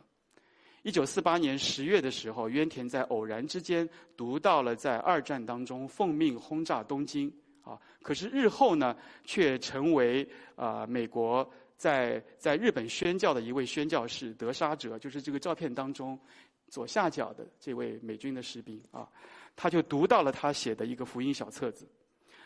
[0.85, 7.27] 一九四八年十月的时候，渊田在偶然之间读到了在二战当中奉命轰炸东京
[7.63, 16.19] 啊，可是日后呢，却成为啊、美国在在日本宣教的一位宣教士德沙哲，就是这个照片当中
[16.67, 19.09] 左下角的这位美军的士兵啊，
[19.55, 21.89] 他就读到了他写的一个福音小册子。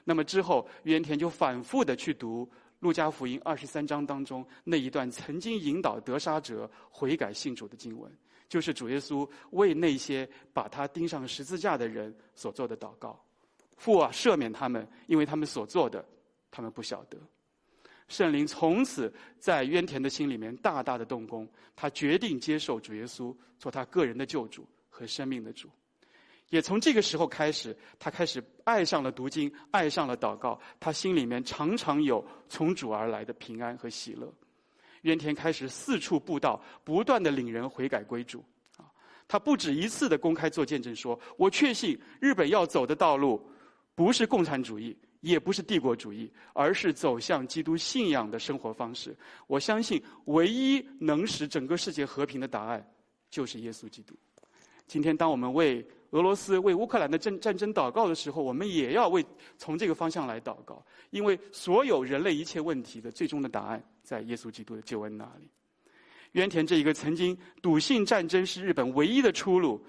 [0.06, 2.46] 那么之后，渊田就反复的去读
[2.80, 8.10] 《路加福音》二十三章当中那一段曾经引导德沙哲悔改信主的经文。
[8.50, 13.24] 就是主耶稣为那些把他钉上十字架的人所做的祷告，
[13.78, 16.04] 父啊，赦免他们，因为他们所做的，
[16.50, 17.18] 他们不晓得。
[18.08, 25.70] 圣灵从此在渊田的心里面大大的动工，他决定接受主耶稣做他个人的救主和生命的主。
[26.50, 34.34] 也从这个时候开始，他开始爱上了读经，爱上了祷告，他心里面常常有从主而来的平安和喜乐。
[35.04, 38.44] 渊田开始四处布道，不断的领人悔改归主。
[38.78, 38.86] 啊，
[39.28, 43.42] 他不止一次的公开做见证说，说我确信日本要走的道路，
[43.96, 49.16] 不是共产主义，也不是帝国主义，而是走向基督信仰的生活方式。
[49.48, 52.86] 我相信，唯一能使整个世界和平的答案，
[53.30, 54.16] 就是耶稣基督。
[54.88, 59.24] 今天，当我们为俄罗斯、为乌克兰的战战争祷告的时候，我们也要为
[59.56, 65.48] 从这个方向来祷告，因为所有人类一切问题的最终的答案，在耶稣基督的救恩那里。
[66.32, 69.80] 渊田这一个曾经笃信战争是日本唯一的出路，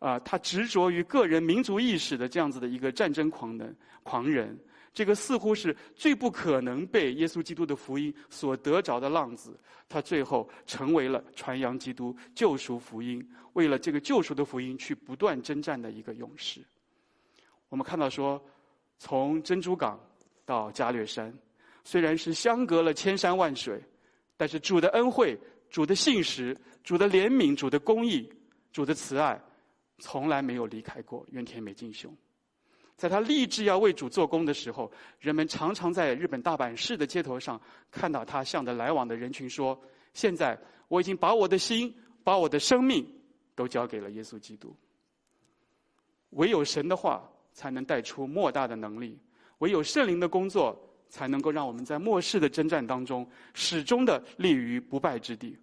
[0.00, 4.58] 啊，他执着于个人民族意识的这样子的一个战争狂人狂人。
[4.92, 9.56] 这个似乎是最不可能被耶稣基督的福音所得着的浪子，
[9.88, 16.60] 他最后成为了传扬基督救赎福音，为了这个救赎的福音去不断征战的一个勇士。
[17.68, 18.44] 我们看到说，
[18.98, 20.00] 从珍珠港
[20.44, 21.32] 到加略山，
[21.84, 23.82] 虽然是相隔了千山万水，
[24.36, 28.30] 但是主的恩惠、主的信实、主的怜悯、主的公义、
[28.72, 29.40] 主的慈爱，
[29.98, 32.14] 从来没有离开过渊田美津雄。
[32.96, 37.58] 在他立志要为主做工的时候，人们常常在日本大阪市的街头上
[37.90, 39.80] 看到他向着来往的人群说
[40.12, 43.06] ：“现在我已经把我的心、把我的生命
[43.54, 44.76] 都交给了耶稣基督。
[46.30, 49.18] 唯有神的话才能带出莫大的能力，
[49.58, 50.78] 唯有圣灵的工作
[51.10, 55.54] 才能够让我们在末世的征战当中始终的立于不败之地。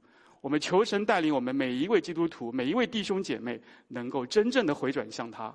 [0.41, 5.51] 我们求神带领我们每一位基督徒、每一位弟兄姐妹，能够真正的回转向他。”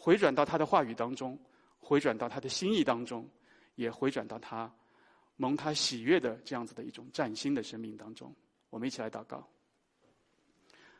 [0.00, 1.36] 回转到他的话语当中，
[1.80, 3.28] 回转到他的心意当中，
[3.74, 4.72] 也回转到他
[5.36, 8.32] 蒙他喜悦的这样子的一种崭新的生命当中。
[8.70, 9.44] 我们一起来祷告。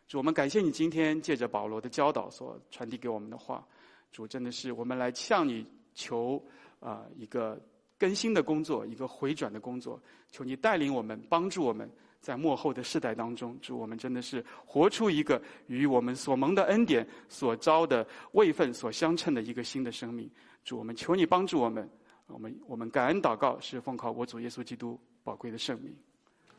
[0.09, 3.65] 主，我们感谢你今天借着保罗的教导所传递给我们的话。
[4.11, 5.65] 主，真的是我们来向你
[5.95, 6.45] 求
[6.81, 7.61] 啊、一个
[7.99, 10.01] 更新的工作，一个回转的工作。
[10.31, 11.91] 求你带领我们，帮助我们。
[12.21, 20.29] 在幕后的世代当中，祝，我们真的是活出一个与我们所蒙的恩典、所招的位份所相称的一个新的生命。
[20.65, 21.89] 祝，我们求你帮助我们，
[22.27, 25.95] 我们我们感恩祷告，是奉靠我主耶稣基督宝贵的圣名。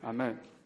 [0.02, 0.59] 阿门。